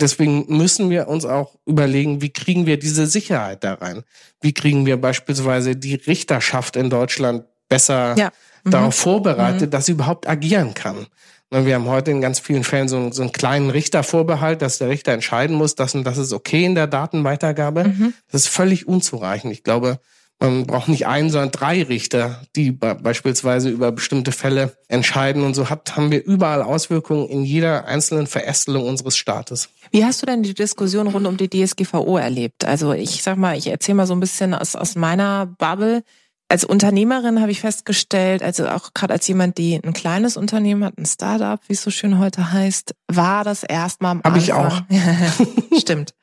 Deswegen 0.01 0.45
müssen 0.47 0.89
wir 0.89 1.07
uns 1.07 1.25
auch 1.25 1.55
überlegen, 1.65 2.21
wie 2.21 2.33
kriegen 2.33 2.65
wir 2.65 2.77
diese 2.77 3.05
Sicherheit 3.05 3.63
da 3.63 3.75
rein? 3.75 4.03
Wie 4.41 4.53
kriegen 4.53 4.85
wir 4.85 4.99
beispielsweise 4.99 5.75
die 5.75 5.95
Richterschaft 5.95 6.75
in 6.75 6.89
Deutschland 6.89 7.45
besser 7.69 8.15
ja. 8.17 8.31
mhm. 8.63 8.71
darauf 8.71 8.95
vorbereitet, 8.95 9.67
mhm. 9.67 9.71
dass 9.71 9.85
sie 9.85 9.93
überhaupt 9.93 10.27
agieren 10.27 10.73
kann? 10.73 11.07
Wir 11.53 11.75
haben 11.75 11.87
heute 11.87 12.11
in 12.11 12.21
ganz 12.21 12.39
vielen 12.39 12.63
Fällen 12.63 12.87
so, 12.87 13.11
so 13.11 13.21
einen 13.21 13.33
kleinen 13.33 13.69
Richtervorbehalt, 13.69 14.61
dass 14.61 14.77
der 14.77 14.87
Richter 14.87 15.11
entscheiden 15.11 15.55
muss, 15.55 15.75
dass 15.75 15.93
und 15.93 16.05
das 16.05 16.17
ist 16.17 16.31
okay 16.31 16.63
in 16.63 16.75
der 16.75 16.87
Datenweitergabe. 16.87 17.89
Mhm. 17.89 18.13
Das 18.31 18.43
ist 18.43 18.47
völlig 18.47 18.87
unzureichend. 18.87 19.51
Ich 19.51 19.63
glaube, 19.63 19.99
man 20.41 20.65
braucht 20.65 20.89
nicht 20.89 21.05
einen, 21.05 21.29
sondern 21.29 21.51
drei 21.51 21.83
Richter, 21.83 22.41
die 22.55 22.71
beispielsweise 22.71 23.69
über 23.69 23.91
bestimmte 23.91 24.31
Fälle 24.31 24.75
entscheiden. 24.87 25.43
Und 25.43 25.53
so 25.53 25.69
hat, 25.69 25.95
haben 25.95 26.09
wir 26.09 26.23
überall 26.23 26.63
Auswirkungen 26.63 27.29
in 27.29 27.43
jeder 27.43 27.85
einzelnen 27.85 28.25
Verästelung 28.25 28.87
unseres 28.87 29.15
Staates. 29.15 29.69
Wie 29.91 30.03
hast 30.03 30.21
du 30.21 30.25
denn 30.25 30.41
die 30.41 30.55
Diskussion 30.55 31.07
rund 31.07 31.27
um 31.27 31.37
die 31.37 31.49
DSGVO 31.49 32.17
erlebt? 32.17 32.65
Also 32.65 32.91
ich 32.93 33.21
sag 33.21 33.37
mal, 33.37 33.55
ich 33.55 33.67
erzähle 33.67 33.97
mal 33.97 34.07
so 34.07 34.13
ein 34.13 34.19
bisschen 34.19 34.55
aus, 34.55 34.75
aus 34.75 34.95
meiner 34.95 35.45
Bubble. 35.45 36.03
Als 36.49 36.65
Unternehmerin 36.65 37.39
habe 37.39 37.51
ich 37.51 37.61
festgestellt, 37.61 38.43
also 38.43 38.67
auch 38.67 38.93
gerade 38.93 39.13
als 39.13 39.27
jemand, 39.27 39.57
die 39.57 39.79
ein 39.81 39.93
kleines 39.93 40.35
Unternehmen 40.35 40.83
hat, 40.83 40.97
ein 40.97 41.05
Startup, 41.05 41.61
wie 41.67 41.73
es 41.73 41.81
so 41.81 41.91
schön 41.91 42.19
heute 42.19 42.51
heißt, 42.51 42.93
war 43.07 43.43
das 43.43 43.63
erstmal 43.63 44.13
am 44.13 44.23
Habe 44.23 44.39
ich 44.39 44.51
auch. 44.51 44.81
Stimmt. 45.79 46.13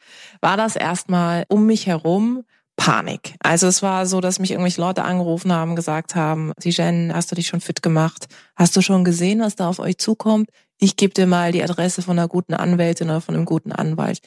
War 0.42 0.56
das 0.56 0.76
erstmal 0.76 1.44
um 1.48 1.66
mich 1.66 1.86
herum 1.86 2.44
Panik. 2.78 3.34
Also 3.40 3.66
es 3.66 3.82
war 3.82 4.06
so, 4.06 4.20
dass 4.20 4.38
mich 4.38 4.52
irgendwelche 4.52 4.80
Leute 4.80 5.04
angerufen 5.04 5.52
haben, 5.52 5.74
gesagt 5.74 6.14
haben, 6.14 6.52
Jen, 6.62 7.12
hast 7.12 7.30
du 7.30 7.34
dich 7.34 7.48
schon 7.48 7.60
fit 7.60 7.82
gemacht? 7.82 8.28
Hast 8.54 8.76
du 8.76 8.80
schon 8.80 9.04
gesehen, 9.04 9.40
was 9.40 9.56
da 9.56 9.68
auf 9.68 9.80
euch 9.80 9.98
zukommt? 9.98 10.48
Ich 10.78 10.96
gebe 10.96 11.12
dir 11.12 11.26
mal 11.26 11.50
die 11.50 11.62
Adresse 11.62 12.02
von 12.02 12.16
einer 12.16 12.28
guten 12.28 12.54
Anwältin 12.54 13.10
oder 13.10 13.20
von 13.20 13.34
einem 13.34 13.46
guten 13.46 13.72
Anwalt. 13.72 14.20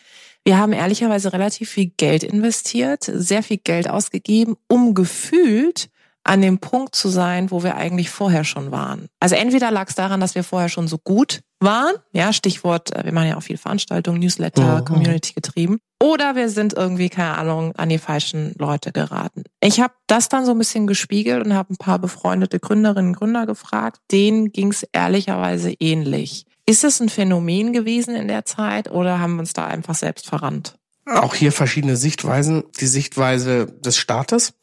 Wir 0.43 0.57
haben 0.57 0.73
ehrlicherweise 0.73 1.31
relativ 1.31 1.69
viel 1.69 1.91
Geld 1.95 2.23
investiert, 2.23 3.03
sehr 3.05 3.41
viel 3.41 3.57
Geld 3.57 3.89
ausgegeben, 3.89 4.57
um 4.67 4.93
gefühlt 4.93 5.89
an 6.23 6.41
dem 6.41 6.59
Punkt 6.59 6.95
zu 6.95 7.09
sein, 7.09 7.51
wo 7.51 7.63
wir 7.63 7.75
eigentlich 7.75 8.09
vorher 8.09 8.43
schon 8.43 8.71
waren. 8.71 9.07
Also 9.19 9.35
entweder 9.35 9.71
lag 9.71 9.89
es 9.89 9.95
daran, 9.95 10.19
dass 10.19 10.35
wir 10.35 10.43
vorher 10.43 10.69
schon 10.69 10.87
so 10.87 10.97
gut 10.97 11.41
waren, 11.59 11.95
ja, 12.11 12.33
Stichwort, 12.33 12.95
äh, 12.95 13.05
wir 13.05 13.11
machen 13.11 13.29
ja 13.29 13.37
auch 13.37 13.43
viel 13.43 13.57
Veranstaltungen, 13.57 14.19
Newsletter, 14.19 14.81
mhm. 14.81 14.85
Community 14.85 15.33
getrieben, 15.33 15.79
oder 16.01 16.35
wir 16.35 16.49
sind 16.49 16.73
irgendwie, 16.73 17.09
keine 17.09 17.37
Ahnung, 17.37 17.75
an 17.75 17.89
die 17.89 17.99
falschen 17.99 18.55
Leute 18.57 18.91
geraten. 18.91 19.43
Ich 19.61 19.79
habe 19.79 19.93
das 20.07 20.29
dann 20.29 20.45
so 20.45 20.51
ein 20.51 20.57
bisschen 20.57 20.87
gespiegelt 20.87 21.45
und 21.45 21.53
habe 21.53 21.73
ein 21.73 21.77
paar 21.77 21.99
befreundete 21.99 22.59
Gründerinnen 22.59 23.11
und 23.11 23.17
Gründer 23.17 23.45
gefragt, 23.45 23.99
denen 24.11 24.51
ging 24.51 24.71
es 24.71 24.83
ehrlicherweise 24.91 25.71
ähnlich. 25.79 26.45
Ist 26.65 26.83
es 26.83 26.99
ein 26.99 27.09
Phänomen 27.09 27.73
gewesen 27.73 28.15
in 28.15 28.27
der 28.27 28.45
Zeit 28.45 28.89
oder 28.89 29.19
haben 29.19 29.35
wir 29.35 29.41
uns 29.41 29.53
da 29.53 29.65
einfach 29.67 29.95
selbst 29.95 30.27
verrannt? 30.27 30.75
Auch 31.05 31.35
hier 31.35 31.51
verschiedene 31.51 31.97
Sichtweisen. 31.97 32.63
Die 32.79 32.87
Sichtweise 32.87 33.65
des 33.65 33.97
Staates, 33.97 34.53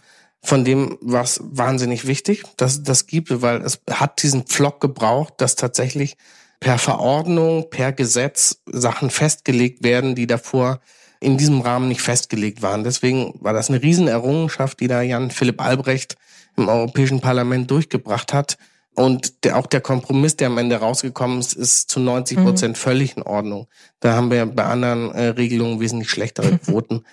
von 0.42 0.64
dem 0.64 0.98
was 1.00 1.40
wahnsinnig 1.42 2.06
wichtig, 2.06 2.44
dass 2.56 2.82
das 2.82 3.06
gibt, 3.06 3.42
weil 3.42 3.60
es 3.62 3.80
hat 3.90 4.22
diesen 4.22 4.44
Pflock 4.44 4.80
gebraucht, 4.80 5.34
dass 5.38 5.56
tatsächlich 5.56 6.16
per 6.60 6.78
Verordnung, 6.78 7.70
per 7.70 7.92
Gesetz 7.92 8.62
Sachen 8.66 9.10
festgelegt 9.10 9.84
werden, 9.84 10.14
die 10.14 10.26
davor 10.26 10.80
in 11.20 11.36
diesem 11.36 11.60
Rahmen 11.60 11.88
nicht 11.88 12.00
festgelegt 12.00 12.62
waren. 12.62 12.84
Deswegen 12.84 13.34
war 13.40 13.52
das 13.52 13.68
eine 13.68 13.82
Riesenerrungenschaft, 13.82 14.78
die 14.80 14.88
da 14.88 15.02
Jan 15.02 15.30
Philipp 15.30 15.60
Albrecht 15.60 16.16
im 16.56 16.68
Europäischen 16.68 17.20
Parlament 17.20 17.70
durchgebracht 17.70 18.32
hat. 18.32 18.56
Und 18.94 19.44
der, 19.44 19.56
auch 19.56 19.66
der 19.66 19.80
Kompromiss, 19.80 20.36
der 20.36 20.48
am 20.48 20.58
Ende 20.58 20.76
rausgekommen 20.76 21.38
ist, 21.38 21.52
ist 21.52 21.88
zu 21.88 22.00
90 22.00 22.38
Prozent 22.38 22.76
mhm. 22.76 22.80
völlig 22.80 23.16
in 23.16 23.22
Ordnung. 23.22 23.68
Da 24.00 24.14
haben 24.14 24.30
wir 24.30 24.44
bei 24.46 24.64
anderen 24.64 25.12
äh, 25.12 25.28
Regelungen 25.28 25.78
wesentlich 25.78 26.10
schlechtere 26.10 26.58
Quoten. 26.64 27.04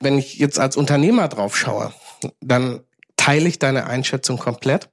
Wenn 0.00 0.18
ich 0.18 0.38
jetzt 0.38 0.58
als 0.58 0.76
Unternehmer 0.76 1.28
drauf 1.28 1.56
schaue, 1.56 1.92
dann 2.40 2.80
teile 3.16 3.48
ich 3.48 3.58
deine 3.58 3.86
Einschätzung 3.86 4.38
komplett. 4.38 4.90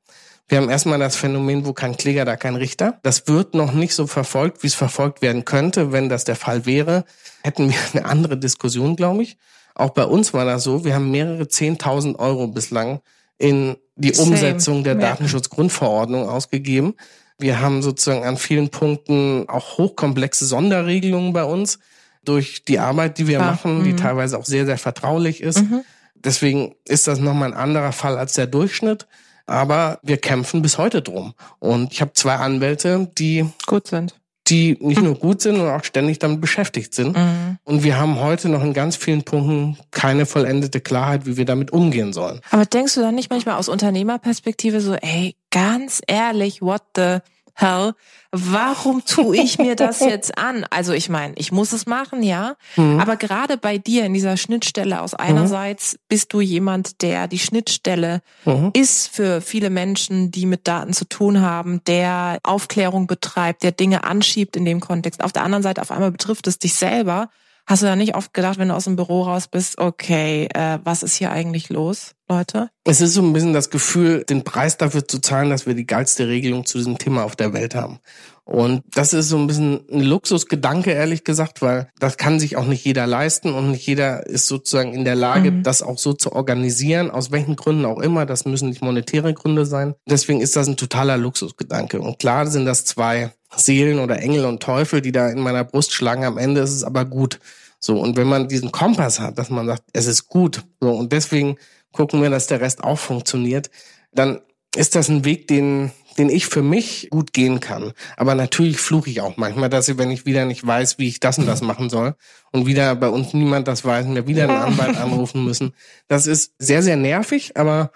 Wir 0.48 0.58
haben 0.58 0.70
erstmal 0.70 1.00
das 1.00 1.16
Phänomen, 1.16 1.66
wo 1.66 1.72
kein 1.72 1.96
Kläger, 1.96 2.26
da 2.26 2.36
kein 2.36 2.56
Richter. 2.56 3.00
Das 3.04 3.28
wird 3.28 3.54
noch 3.54 3.72
nicht 3.72 3.96
so 3.96 4.06
verfolgt, 4.06 4.64
wie 4.64 4.68
es 4.68 4.74
verfolgt 4.74 5.22
werden 5.22 5.46
könnte. 5.46 5.94
Wenn 5.94 6.10
das 6.10 6.26
der 6.26 6.36
Fall 6.36 6.66
wäre, 6.66 7.06
hätten 7.42 7.70
wir 7.70 7.78
eine 7.94 8.06
andere 8.06 8.38
Diskussion, 8.38 8.98
glaube 8.98 9.24
ich. 9.24 9.38
Auch 9.76 9.92
bei 9.92 10.04
uns 10.04 10.34
war 10.34 10.44
das 10.44 10.64
so. 10.64 10.84
Wir 10.84 10.94
haben 10.94 11.10
mehrere 11.10 11.48
Zehntausend 11.48 12.20
Euro 12.20 12.48
bislang 12.48 13.00
in 13.38 13.78
die 13.96 14.14
Same. 14.14 14.32
Umsetzung 14.32 14.84
der 14.84 14.96
Datenschutzgrundverordnung 14.96 16.28
ausgegeben. 16.28 16.96
Wir 17.40 17.62
haben 17.62 17.82
sozusagen 17.82 18.24
an 18.24 18.38
vielen 18.38 18.70
Punkten 18.70 19.48
auch 19.48 19.78
hochkomplexe 19.78 20.46
Sonderregelungen 20.46 21.34
bei 21.34 21.44
uns 21.44 21.80
durch 22.24 22.66
die 22.66 22.80
Arbeit, 22.80 23.18
die 23.18 23.28
wir 23.28 23.38
Klar. 23.38 23.52
machen, 23.52 23.80
mhm. 23.80 23.84
die 23.84 23.96
teilweise 23.96 24.38
auch 24.38 24.46
sehr, 24.46 24.66
sehr 24.66 24.78
vertraulich 24.78 25.42
ist. 25.42 25.62
Mhm. 25.62 25.84
Deswegen 26.24 26.76
ist 26.86 27.08
das 27.08 27.20
nochmal 27.20 27.52
ein 27.52 27.58
anderer 27.58 27.92
Fall 27.92 28.18
als 28.18 28.34
der 28.34 28.48
Durchschnitt. 28.48 29.08
Aber 29.46 30.00
wir 30.04 30.18
kämpfen 30.18 30.62
bis 30.62 30.78
heute 30.78 31.02
drum. 31.02 31.34
Und 31.60 31.92
ich 31.92 32.02
habe 32.02 32.14
zwei 32.14 32.36
Anwälte, 32.36 33.12
die 33.18 33.50
gut 33.66 33.88
sind 33.88 34.16
die 34.52 34.78
nicht 34.82 35.02
nur 35.02 35.16
gut 35.16 35.42
sind, 35.42 35.56
sondern 35.56 35.80
auch 35.80 35.84
ständig 35.84 36.20
damit 36.20 36.42
beschäftigt 36.42 36.94
sind. 36.94 37.16
Mhm. 37.16 37.58
Und 37.64 37.84
wir 37.84 37.98
haben 37.98 38.20
heute 38.20 38.50
noch 38.50 38.62
in 38.64 38.74
ganz 38.74 38.98
vielen 38.98 39.24
Punkten 39.24 39.78
keine 39.92 40.26
vollendete 40.26 40.82
Klarheit, 40.82 41.26
wie 41.26 41.38
wir 41.38 41.46
damit 41.46 41.72
umgehen 41.72 42.12
sollen. 42.12 42.42
Aber 42.52 42.66
denkst 42.66 42.96
du 42.96 43.02
dann 43.02 43.16
nicht 43.16 43.30
manchmal 43.30 43.56
aus 43.58 43.70
Unternehmerperspektive 43.70 44.82
so, 44.82 44.94
ey, 44.94 45.36
ganz 45.52 46.02
ehrlich, 46.06 46.62
what 46.62 46.82
the 46.96 47.20
hell, 47.62 47.94
warum 48.32 49.04
tue 49.06 49.38
ich 49.38 49.58
mir 49.58 49.76
das 49.76 50.00
jetzt 50.02 50.38
an? 50.38 50.66
Also 50.70 50.94
ich 50.94 51.10
meine, 51.10 51.34
ich 51.38 51.52
muss 51.52 51.74
es 51.74 51.86
machen, 51.86 52.24
ja. 52.24 52.56
Mhm. 52.76 53.00
Aber 53.00 53.16
gerade 53.18 53.58
bei 53.58 53.78
dir 53.78 54.06
in 54.06 54.14
dieser 54.14 54.38
Schnittstelle 54.38 55.02
aus 55.02 55.14
einerseits 55.14 55.94
mhm. 55.94 55.98
bist 56.10 56.34
du 56.34 56.42
jemand, 56.42 57.02
der 57.02 57.28
die 57.28 57.40
Schnittstelle 57.40 58.22
mhm. 58.46 58.72
ist 58.74 59.10
für 59.10 59.42
viele 59.42 59.70
Menschen, 59.70 60.32
die 60.32 60.46
mit 60.46 60.68
Daten 60.68 60.94
zu 60.94 61.06
tun 61.08 61.42
haben, 61.42 61.84
der 61.86 62.40
Aufklärung 62.44 63.08
betreibt, 63.08 63.64
der 63.64 63.72
Dinge 63.72 64.04
anschiebt 64.04 64.56
in 64.56 64.66
dem 64.66 64.80
Kontext. 64.80 65.24
Auf 65.24 65.34
der 65.34 65.44
anderen 65.44 65.64
Seite 65.64 65.82
auf 65.82 65.92
einmal 65.92 66.12
betrifft 66.12 66.48
es 66.48 66.60
dich 66.60 66.74
selber. 66.74 67.30
Hast 67.68 67.82
du 67.82 67.88
da 67.88 67.96
nicht 67.96 68.16
oft 68.16 68.34
gedacht, 68.34 68.58
wenn 68.58 68.70
du 68.70 68.76
aus 68.76 68.86
dem 68.86 68.96
Büro 68.96 69.24
raus 69.24 69.48
bist, 69.48 69.78
okay, 69.78 70.48
äh, 70.54 70.80
was 70.84 71.04
ist 71.04 71.16
hier 71.16 71.32
eigentlich 71.32 71.70
los, 71.70 72.14
Leute? 72.28 72.70
Es 72.84 73.02
ist 73.02 73.14
so 73.14 73.22
ein 73.22 73.34
bisschen 73.34 73.54
das 73.54 73.70
Gefühl, 73.70 74.24
den 74.24 74.44
Preis 74.44 74.78
dafür 74.78 75.08
zu 75.08 75.20
zahlen, 75.20 75.50
dass 75.50 75.66
wir 75.66 75.74
die 75.74 75.86
geilste 75.86 76.28
Regelung 76.28 76.66
zu 76.66 76.78
diesem 76.78 76.98
Thema 76.98 77.24
auf 77.24 77.36
der 77.36 77.54
Welt 77.54 77.76
haben. 77.76 78.00
Und 78.44 78.84
das 78.94 79.14
ist 79.14 79.30
so 79.30 79.38
ein 79.38 79.48
bisschen 79.48 79.88
ein 79.90 80.02
Luxusgedanke, 80.02 80.92
ehrlich 80.92 81.24
gesagt, 81.24 81.62
weil 81.62 81.90
das 82.00 82.18
kann 82.18 82.40
sich 82.40 82.58
auch 82.58 82.66
nicht 82.66 82.84
jeder 82.84 83.08
leisten 83.08 83.54
und 83.54 83.72
nicht 83.72 83.86
jeder 83.86 84.26
ist 84.26 84.48
sozusagen 84.48 84.94
in 84.94 85.06
der 85.06 85.16
Lage, 85.16 85.52
mhm. 85.52 85.64
das 85.64 85.82
auch 85.82 85.98
so 85.98 86.14
zu 86.14 86.34
organisieren, 86.34 87.12
aus 87.12 87.32
welchen 87.32 87.56
Gründen 87.56 87.86
auch 87.86 88.00
immer. 88.00 88.26
Das 88.26 88.46
müssen 88.46 88.70
nicht 88.70 88.82
monetäre 88.82 89.34
Gründe 89.34 89.66
sein. 89.66 89.94
Deswegen 90.10 90.42
ist 90.42 90.56
das 90.56 90.68
ein 90.68 90.76
totaler 90.76 91.18
Luxusgedanke. 91.18 92.02
Und 92.02 92.20
klar 92.20 92.48
sind 92.48 92.66
das 92.66 92.84
zwei 92.84 93.32
Seelen 93.56 94.00
oder 94.00 94.20
Engel 94.20 94.46
und 94.46 94.62
Teufel, 94.62 95.02
die 95.02 95.12
da 95.12 95.30
in 95.30 95.40
meiner 95.40 95.64
Brust 95.64 95.94
schlagen. 95.94 96.26
Am 96.26 96.38
Ende 96.38 96.62
ist 96.62 96.72
es 96.72 96.84
aber 96.84 97.06
gut. 97.06 97.40
So. 97.80 98.00
Und 98.00 98.18
wenn 98.18 98.28
man 98.28 98.48
diesen 98.48 98.72
Kompass 98.72 99.20
hat, 99.20 99.38
dass 99.38 99.50
man 99.50 99.66
sagt, 99.66 99.84
es 99.94 100.06
ist 100.06 100.28
gut. 100.28 100.64
So. 100.80 100.92
Und 100.92 101.12
deswegen 101.12 101.58
gucken 101.92 102.22
wir, 102.22 102.30
dass 102.30 102.48
der 102.48 102.62
Rest 102.62 102.84
auch 102.84 103.00
funktioniert, 103.00 103.70
dann 104.14 104.40
ist 104.76 104.96
das 104.96 105.10
ein 105.10 105.26
Weg, 105.26 105.48
den, 105.48 105.92
den 106.18 106.30
ich 106.30 106.46
für 106.46 106.62
mich 106.62 107.10
gut 107.10 107.34
gehen 107.34 107.60
kann. 107.60 107.92
Aber 108.16 108.36
natürlich 108.36 108.80
fluche 108.80 109.10
ich 109.10 109.22
auch 109.22 109.36
manchmal, 109.36 109.70
dass 109.70 109.90
ich, 109.90 109.98
wenn 109.98 110.12
ich 110.12 110.26
wieder 110.26 110.46
nicht 110.46 110.66
weiß, 110.66 110.98
wie 110.98 111.08
ich 111.08 111.20
das 111.20 111.38
und 111.38 111.46
das 111.46 111.62
machen 111.62 111.90
soll 111.90 112.16
und 112.52 112.66
wieder 112.66 112.96
bei 112.96 113.10
uns 113.10 113.34
niemand 113.34 113.68
das 113.68 113.84
weiß 113.84 114.06
und 114.06 114.16
wir 114.16 114.28
wieder 114.28 114.44
einen 114.44 114.58
Anwalt 114.58 114.98
anrufen 115.02 115.44
müssen. 115.44 115.74
Das 116.08 116.28
ist 116.28 116.54
sehr, 116.58 116.84
sehr 116.84 116.96
nervig, 116.96 117.58
aber 117.58 117.92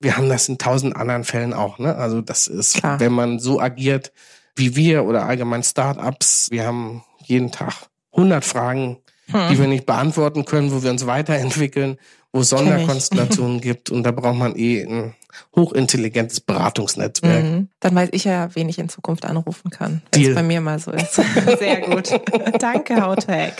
wir 0.00 0.16
haben 0.16 0.28
das 0.28 0.48
in 0.48 0.58
tausend 0.58 0.94
anderen 0.96 1.24
Fällen 1.24 1.52
auch. 1.52 1.78
Ne? 1.78 1.94
Also 1.96 2.20
das 2.20 2.46
ist, 2.46 2.74
Klar. 2.74 3.00
wenn 3.00 3.12
man 3.12 3.38
so 3.38 3.60
agiert, 3.60 4.12
wie 4.58 4.76
wir 4.76 5.04
oder 5.04 5.24
allgemein 5.24 5.62
Startups, 5.62 6.48
wir 6.50 6.66
haben 6.66 7.04
jeden 7.24 7.50
Tag 7.50 7.88
100 8.12 8.44
Fragen, 8.44 8.98
hm. 9.30 9.48
die 9.50 9.58
wir 9.58 9.66
nicht 9.66 9.86
beantworten 9.86 10.44
können, 10.44 10.72
wo 10.72 10.82
wir 10.82 10.90
uns 10.90 11.06
weiterentwickeln, 11.06 11.98
wo 12.32 12.40
es 12.40 12.50
Sonderkonstellationen 12.50 13.60
gibt 13.62 13.90
und 13.90 14.02
da 14.02 14.10
braucht 14.10 14.36
man 14.36 14.56
eh 14.56 14.84
ein 14.84 15.14
hochintelligentes 15.54 16.40
Beratungsnetzwerk. 16.40 17.44
Mhm. 17.44 17.68
Dann 17.80 17.94
weiß 17.94 18.08
ich 18.12 18.24
ja, 18.24 18.54
wen 18.54 18.68
ich 18.68 18.78
in 18.78 18.88
Zukunft 18.88 19.24
anrufen 19.24 19.70
kann, 19.70 20.02
wenn 20.12 20.24
es 20.24 20.34
bei 20.34 20.42
mir 20.42 20.60
mal 20.60 20.78
so 20.78 20.90
ist. 20.90 21.14
Sehr 21.58 21.80
gut. 21.82 22.10
Danke, 22.58 23.04
Howtech. 23.04 23.54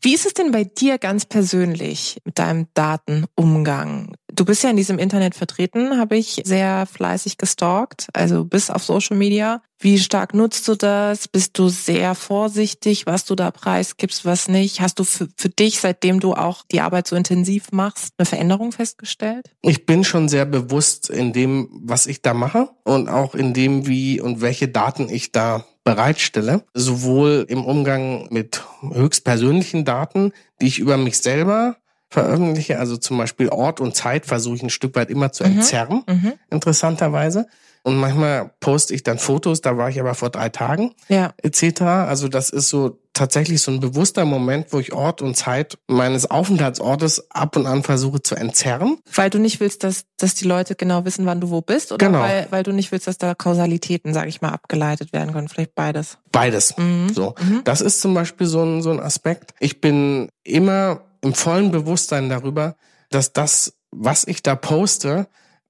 Wie 0.00 0.14
ist 0.14 0.26
es 0.26 0.34
denn 0.34 0.50
bei 0.50 0.64
dir 0.64 0.98
ganz 0.98 1.24
persönlich 1.24 2.18
mit 2.24 2.38
deinem 2.38 2.66
Datenumgang? 2.74 4.14
Du 4.34 4.46
bist 4.46 4.62
ja 4.64 4.70
in 4.70 4.76
diesem 4.76 4.98
Internet 4.98 5.34
vertreten, 5.34 5.98
habe 5.98 6.16
ich 6.16 6.40
sehr 6.44 6.86
fleißig 6.86 7.36
gestalkt, 7.36 8.08
also 8.14 8.46
bis 8.46 8.70
auf 8.70 8.82
Social 8.82 9.16
Media. 9.16 9.60
Wie 9.78 9.98
stark 9.98 10.32
nutzt 10.32 10.66
du 10.68 10.74
das? 10.74 11.28
Bist 11.28 11.58
du 11.58 11.68
sehr 11.68 12.14
vorsichtig, 12.14 13.04
was 13.04 13.26
du 13.26 13.34
da 13.34 13.50
preisgibst, 13.50 14.24
was 14.24 14.48
nicht? 14.48 14.80
Hast 14.80 14.98
du 14.98 15.04
für, 15.04 15.28
für 15.36 15.50
dich, 15.50 15.80
seitdem 15.80 16.18
du 16.18 16.32
auch 16.32 16.64
die 16.70 16.80
Arbeit 16.80 17.08
so 17.08 17.16
intensiv 17.16 17.72
machst, 17.72 18.14
eine 18.16 18.24
Veränderung 18.24 18.72
festgestellt? 18.72 19.50
Ich 19.60 19.84
bin 19.84 20.02
schon 20.02 20.30
sehr 20.30 20.46
bewusst 20.46 21.10
in 21.10 21.34
dem, 21.34 21.68
was 21.82 22.06
ich 22.06 22.22
da 22.22 22.32
mache 22.32 22.70
und 22.84 23.10
auch 23.10 23.34
in 23.34 23.52
dem, 23.52 23.86
wie 23.86 24.18
und 24.18 24.40
welche 24.40 24.68
Daten 24.68 25.10
ich 25.10 25.32
da 25.32 25.66
bereitstelle, 25.84 26.64
sowohl 26.74 27.44
im 27.48 27.64
Umgang 27.64 28.28
mit 28.30 28.62
höchstpersönlichen 28.80 29.84
Daten, 29.84 30.32
die 30.60 30.68
ich 30.68 30.78
über 30.78 30.96
mich 30.96 31.18
selber 31.18 31.76
veröffentliche, 32.12 32.78
also 32.78 32.96
zum 32.96 33.18
Beispiel 33.18 33.48
Ort 33.48 33.80
und 33.80 33.96
Zeit 33.96 34.26
versuche 34.26 34.56
ich 34.56 34.62
ein 34.62 34.70
Stück 34.70 34.94
weit 34.96 35.10
immer 35.10 35.32
zu 35.32 35.44
mhm. 35.44 35.58
entzerren, 35.58 36.02
mhm. 36.06 36.32
interessanterweise. 36.50 37.46
Und 37.84 37.96
manchmal 37.96 38.52
poste 38.60 38.94
ich 38.94 39.02
dann 39.02 39.18
Fotos, 39.18 39.60
da 39.60 39.76
war 39.76 39.88
ich 39.88 39.98
aber 39.98 40.14
vor 40.14 40.30
drei 40.30 40.50
Tagen, 40.50 40.92
ja. 41.08 41.32
etc. 41.42 41.82
Also 41.82 42.28
das 42.28 42.50
ist 42.50 42.68
so 42.68 42.98
tatsächlich 43.12 43.60
so 43.60 43.72
ein 43.72 43.80
bewusster 43.80 44.24
Moment, 44.24 44.68
wo 44.70 44.78
ich 44.78 44.92
Ort 44.92 45.20
und 45.20 45.36
Zeit 45.36 45.78
meines 45.88 46.30
Aufenthaltsortes 46.30 47.30
ab 47.30 47.56
und 47.56 47.66
an 47.66 47.82
versuche 47.82 48.22
zu 48.22 48.36
entzerren. 48.36 48.98
Weil 49.12 49.30
du 49.30 49.38
nicht 49.38 49.58
willst, 49.58 49.82
dass, 49.82 50.04
dass 50.16 50.34
die 50.34 50.46
Leute 50.46 50.76
genau 50.76 51.04
wissen, 51.04 51.26
wann 51.26 51.40
du 51.40 51.50
wo 51.50 51.60
bist? 51.60 51.90
Oder 51.90 52.06
genau. 52.06 52.20
weil, 52.20 52.46
weil 52.50 52.62
du 52.62 52.72
nicht 52.72 52.92
willst, 52.92 53.08
dass 53.08 53.18
da 53.18 53.34
Kausalitäten, 53.34 54.14
sage 54.14 54.28
ich 54.28 54.40
mal, 54.40 54.50
abgeleitet 54.50 55.12
werden 55.12 55.32
können? 55.32 55.48
Vielleicht 55.48 55.74
beides. 55.74 56.18
Beides. 56.30 56.76
Mhm. 56.78 57.10
So. 57.12 57.34
Mhm. 57.40 57.62
Das 57.64 57.80
ist 57.80 58.00
zum 58.00 58.14
Beispiel 58.14 58.46
so 58.46 58.62
ein, 58.62 58.82
so 58.82 58.90
ein 58.90 59.00
Aspekt. 59.00 59.54
Ich 59.58 59.80
bin 59.80 60.28
immer 60.44 61.00
im 61.22 61.34
vollen 61.34 61.70
Bewusstsein 61.70 62.28
darüber, 62.28 62.76
dass 63.10 63.32
das, 63.32 63.74
was 63.90 64.24
ich 64.24 64.42
da 64.42 64.54
poste, 64.54 65.28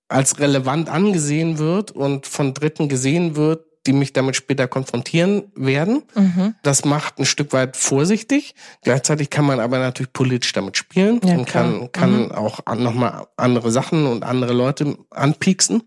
als 0.08 0.38
relevant 0.38 0.88
angesehen 0.88 1.58
wird 1.58 1.90
und 1.90 2.26
von 2.26 2.54
Dritten 2.54 2.88
gesehen 2.88 3.36
wird, 3.36 3.64
die 3.86 3.92
mich 3.92 4.12
damit 4.12 4.36
später 4.36 4.68
konfrontieren 4.68 5.50
werden. 5.56 6.04
Mhm. 6.14 6.54
Das 6.62 6.84
macht 6.84 7.18
ein 7.18 7.24
Stück 7.24 7.52
weit 7.52 7.76
vorsichtig. 7.76 8.54
Gleichzeitig 8.82 9.30
kann 9.30 9.44
man 9.44 9.58
aber 9.58 9.78
natürlich 9.78 10.12
politisch 10.12 10.52
damit 10.52 10.76
spielen 10.76 11.20
ja, 11.24 11.34
und 11.34 11.46
kann, 11.46 11.90
kann 11.90 12.26
mhm. 12.26 12.32
auch 12.32 12.60
nochmal 12.76 13.26
andere 13.36 13.70
Sachen 13.72 14.06
und 14.06 14.22
andere 14.22 14.52
Leute 14.52 14.96
anpieksen. 15.10 15.82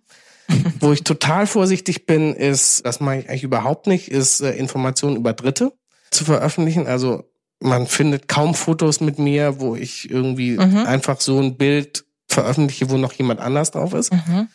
Wo 0.79 0.91
ich 0.91 1.03
total 1.03 1.47
vorsichtig 1.47 2.05
bin, 2.05 2.35
ist, 2.35 2.85
das 2.85 2.99
mache 2.99 3.19
ich 3.19 3.29
eigentlich 3.29 3.43
überhaupt 3.43 3.87
nicht, 3.87 4.09
ist 4.09 4.41
äh, 4.41 4.51
Informationen 4.51 5.15
über 5.15 5.33
Dritte 5.33 5.73
zu 6.11 6.25
veröffentlichen. 6.25 6.85
Also 6.85 7.23
man 7.59 7.87
findet 7.87 8.27
kaum 8.27 8.53
Fotos 8.53 8.99
mit 8.99 9.19
mir, 9.19 9.59
wo 9.59 9.75
ich 9.75 10.09
irgendwie 10.09 10.57
mhm. 10.57 10.85
einfach 10.85 11.21
so 11.21 11.39
ein 11.39 11.55
Bild 11.57 12.05
veröffentliche, 12.27 12.89
wo 12.89 12.97
noch 12.97 13.13
jemand 13.13 13.39
anders 13.39 13.71
drauf 13.71 13.93
ist. 13.93 14.13
Mhm. 14.13 14.47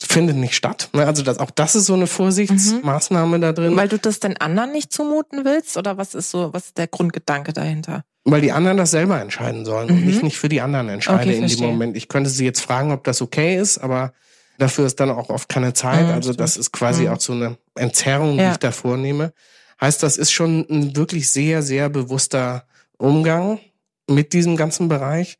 Findet 0.00 0.36
nicht 0.36 0.54
statt. 0.54 0.90
Ne? 0.92 1.06
Also 1.06 1.22
das, 1.22 1.38
auch 1.38 1.50
das 1.50 1.74
ist 1.74 1.86
so 1.86 1.94
eine 1.94 2.06
Vorsichtsmaßnahme 2.06 3.38
mhm. 3.38 3.42
da 3.42 3.52
drin. 3.52 3.76
Weil 3.76 3.88
du 3.88 3.98
das 3.98 4.20
den 4.20 4.36
anderen 4.36 4.72
nicht 4.72 4.92
zumuten 4.92 5.44
willst? 5.44 5.76
Oder 5.76 5.96
was 5.96 6.14
ist 6.14 6.30
so, 6.30 6.52
was 6.52 6.66
ist 6.66 6.78
der 6.78 6.86
Grundgedanke 6.86 7.52
dahinter? 7.52 8.04
Weil 8.24 8.40
die 8.40 8.52
anderen 8.52 8.76
das 8.76 8.90
selber 8.90 9.20
entscheiden 9.20 9.64
sollen 9.64 9.90
und 9.90 10.08
ich 10.08 10.16
mhm. 10.16 10.24
nicht 10.24 10.38
für 10.38 10.48
die 10.48 10.60
anderen 10.60 10.88
entscheide 10.88 11.30
okay, 11.30 11.38
in 11.38 11.46
dem 11.46 11.60
Moment. 11.60 11.96
Ich 11.96 12.08
könnte 12.08 12.30
sie 12.30 12.44
jetzt 12.44 12.60
fragen, 12.60 12.92
ob 12.92 13.02
das 13.04 13.22
okay 13.22 13.56
ist, 13.56 13.78
aber 13.78 14.12
dafür 14.58 14.86
ist 14.86 15.00
dann 15.00 15.10
auch 15.10 15.30
oft 15.30 15.48
keine 15.48 15.72
Zeit. 15.72 16.06
Mhm, 16.06 16.12
also 16.12 16.32
das 16.32 16.56
ist 16.56 16.72
quasi 16.72 17.04
mhm. 17.04 17.08
auch 17.08 17.20
so 17.20 17.32
eine 17.32 17.56
Entzerrung, 17.74 18.36
die 18.36 18.42
ja. 18.42 18.52
ich 18.52 18.58
da 18.58 18.70
vornehme. 18.70 19.32
Heißt, 19.80 20.02
das 20.02 20.16
ist 20.16 20.32
schon 20.32 20.66
ein 20.68 20.96
wirklich 20.96 21.30
sehr, 21.30 21.62
sehr 21.62 21.88
bewusster 21.88 22.66
Umgang 22.96 23.60
mit 24.08 24.32
diesem 24.32 24.56
ganzen 24.56 24.88
Bereich 24.88 25.38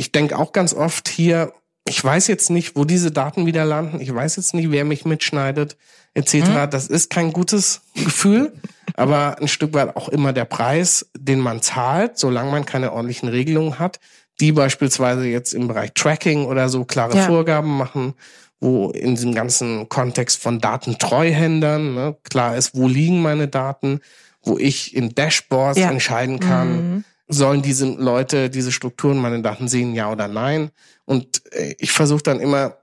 ich 0.00 0.12
denke 0.12 0.38
auch 0.38 0.52
ganz 0.52 0.72
oft 0.72 1.08
hier, 1.08 1.52
ich 1.86 2.02
weiß 2.02 2.26
jetzt 2.28 2.48
nicht, 2.50 2.74
wo 2.74 2.84
diese 2.84 3.10
Daten 3.10 3.44
wieder 3.46 3.64
landen, 3.64 4.00
ich 4.00 4.12
weiß 4.12 4.36
jetzt 4.36 4.54
nicht, 4.54 4.70
wer 4.70 4.84
mich 4.84 5.04
mitschneidet, 5.04 5.76
etc. 6.14 6.34
Mhm. 6.34 6.70
Das 6.70 6.86
ist 6.86 7.10
kein 7.10 7.32
gutes 7.32 7.82
Gefühl, 7.94 8.52
aber 8.94 9.38
ein 9.40 9.48
Stück 9.48 9.74
weit 9.74 9.96
auch 9.96 10.08
immer 10.08 10.32
der 10.32 10.46
Preis, 10.46 11.10
den 11.14 11.38
man 11.38 11.60
zahlt, 11.62 12.18
solange 12.18 12.50
man 12.50 12.64
keine 12.64 12.92
ordentlichen 12.92 13.28
Regelungen 13.28 13.78
hat, 13.78 14.00
die 14.40 14.52
beispielsweise 14.52 15.26
jetzt 15.26 15.52
im 15.52 15.68
Bereich 15.68 15.92
Tracking 15.94 16.46
oder 16.46 16.68
so 16.68 16.84
klare 16.84 17.16
ja. 17.16 17.26
Vorgaben 17.26 17.76
machen, 17.76 18.14
wo 18.60 18.90
in 18.90 19.14
diesem 19.14 19.34
ganzen 19.34 19.88
Kontext 19.88 20.42
von 20.42 20.60
Datentreuhändern 20.60 21.94
ne, 21.94 22.16
klar 22.24 22.56
ist, 22.56 22.74
wo 22.74 22.88
liegen 22.88 23.22
meine 23.22 23.48
Daten, 23.48 24.00
wo 24.42 24.58
ich 24.58 24.94
in 24.94 25.14
Dashboards 25.14 25.78
ja. 25.78 25.90
entscheiden 25.90 26.40
kann, 26.40 26.68
mhm 26.72 27.04
sollen 27.30 27.62
diese 27.62 27.86
Leute 27.86 28.50
diese 28.50 28.72
Strukturen 28.72 29.18
meine 29.18 29.40
Daten 29.40 29.68
sehen, 29.68 29.94
ja 29.94 30.10
oder 30.10 30.28
nein? 30.28 30.70
Und 31.04 31.42
äh, 31.52 31.74
ich 31.78 31.92
versuche 31.92 32.22
dann 32.22 32.40
immer 32.40 32.76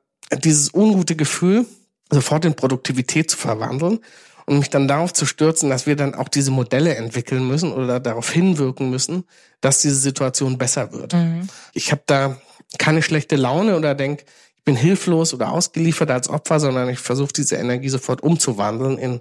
dieses 0.43 0.73
ungute 0.73 1.15
Gefühl 1.15 1.65
sofort 2.09 2.45
in 2.45 2.55
Produktivität 2.55 3.29
zu 3.29 3.37
verwandeln 3.37 3.99
und 4.47 4.59
mich 4.59 4.69
dann 4.69 4.87
darauf 4.87 5.13
zu 5.13 5.25
stürzen, 5.25 5.69
dass 5.69 5.85
wir 5.85 5.95
dann 5.95 6.15
auch 6.15 6.29
diese 6.29 6.51
Modelle 6.51 6.95
entwickeln 6.95 7.47
müssen 7.47 7.73
oder 7.73 7.99
darauf 7.99 8.31
hinwirken 8.31 8.89
müssen, 8.89 9.25
dass 9.59 9.81
diese 9.81 9.95
Situation 9.95 10.57
besser 10.57 10.93
wird. 10.93 11.13
Mhm. 11.13 11.49
Ich 11.73 11.91
habe 11.91 12.01
da 12.05 12.37
keine 12.79 13.01
schlechte 13.03 13.35
Laune 13.35 13.75
oder 13.75 13.93
denk, 13.93 14.23
ich 14.55 14.63
bin 14.63 14.75
hilflos 14.75 15.33
oder 15.33 15.51
ausgeliefert 15.51 16.09
als 16.09 16.29
Opfer, 16.29 16.61
sondern 16.61 16.87
ich 16.89 16.99
versuche 16.99 17.33
diese 17.33 17.57
Energie 17.57 17.89
sofort 17.89 18.23
umzuwandeln 18.23 18.97
in 18.97 19.19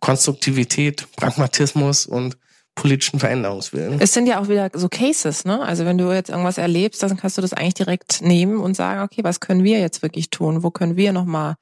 Konstruktivität, 0.00 1.06
Pragmatismus 1.16 2.06
und 2.06 2.38
politischen 2.74 3.20
Veränderungswillen. 3.20 4.00
Es 4.00 4.14
sind 4.14 4.26
ja 4.26 4.40
auch 4.40 4.48
wieder 4.48 4.70
so 4.72 4.88
Cases, 4.88 5.44
ne? 5.44 5.60
Also 5.60 5.84
wenn 5.84 5.98
du 5.98 6.10
jetzt 6.12 6.30
irgendwas 6.30 6.56
erlebst, 6.56 7.02
dann 7.02 7.18
kannst 7.18 7.36
du 7.36 7.42
das 7.42 7.52
eigentlich 7.52 7.74
direkt 7.74 8.22
nehmen 8.22 8.58
und 8.58 8.74
sagen, 8.74 9.02
okay, 9.02 9.22
was 9.22 9.40
können 9.40 9.64
wir 9.64 9.80
jetzt 9.80 10.00
wirklich 10.00 10.30
tun? 10.30 10.62
Wo 10.62 10.70
können 10.70 10.96
wir 10.96 11.12
nochmal 11.12 11.56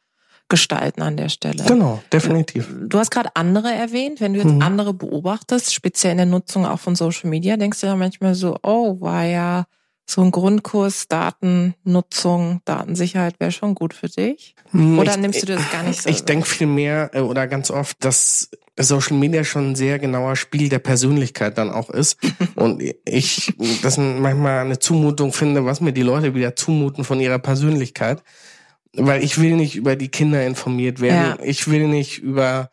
gestalten 0.50 1.00
an 1.00 1.16
der 1.16 1.30
Stelle? 1.30 1.64
Genau, 1.64 2.02
definitiv. 2.12 2.68
Du 2.86 2.98
hast 2.98 3.10
gerade 3.10 3.30
andere 3.34 3.72
erwähnt. 3.72 4.20
Wenn 4.20 4.34
du 4.34 4.40
jetzt 4.40 4.52
mhm. 4.52 4.62
andere 4.62 4.92
beobachtest, 4.92 5.72
speziell 5.72 6.12
in 6.12 6.18
der 6.18 6.26
Nutzung 6.26 6.66
auch 6.66 6.78
von 6.78 6.94
Social 6.94 7.30
Media, 7.30 7.56
denkst 7.56 7.80
du 7.80 7.86
ja 7.86 7.96
manchmal 7.96 8.34
so, 8.34 8.58
oh, 8.62 9.00
war 9.00 9.24
ja 9.24 9.64
so 10.10 10.22
ein 10.22 10.30
Grundkurs 10.30 11.08
Datennutzung, 11.08 12.60
Datensicherheit 12.64 13.38
wäre 13.38 13.52
schon 13.52 13.74
gut 13.74 13.94
für 13.94 14.08
dich? 14.08 14.54
Hm, 14.72 14.98
oder 14.98 15.12
ich, 15.12 15.18
nimmst 15.18 15.42
du 15.42 15.46
das 15.46 15.70
gar 15.70 15.84
nicht 15.84 16.02
so? 16.02 16.10
Ich 16.10 16.24
denke 16.24 16.46
viel 16.46 16.66
mehr 16.66 17.10
äh, 17.14 17.20
oder 17.20 17.46
ganz 17.46 17.70
oft, 17.70 18.04
dass 18.04 18.50
Social 18.78 19.16
Media 19.16 19.44
schon 19.44 19.70
ein 19.70 19.74
sehr 19.76 19.98
genauer 19.98 20.36
Spiel 20.36 20.68
der 20.68 20.78
Persönlichkeit 20.78 21.58
dann 21.58 21.70
auch 21.70 21.90
ist. 21.90 22.18
Und 22.56 22.82
ich 23.04 23.54
das 23.82 23.98
manchmal 23.98 24.58
eine 24.58 24.78
Zumutung 24.78 25.32
finde, 25.32 25.64
was 25.64 25.80
mir 25.80 25.92
die 25.92 26.02
Leute 26.02 26.34
wieder 26.34 26.56
zumuten 26.56 27.04
von 27.04 27.20
ihrer 27.20 27.38
Persönlichkeit. 27.38 28.22
Weil 28.96 29.22
ich 29.22 29.38
will 29.38 29.56
nicht 29.56 29.76
über 29.76 29.96
die 29.96 30.08
Kinder 30.08 30.44
informiert 30.44 31.00
werden. 31.00 31.38
Ja. 31.38 31.44
Ich 31.44 31.68
will 31.68 31.86
nicht 31.86 32.18
über 32.18 32.70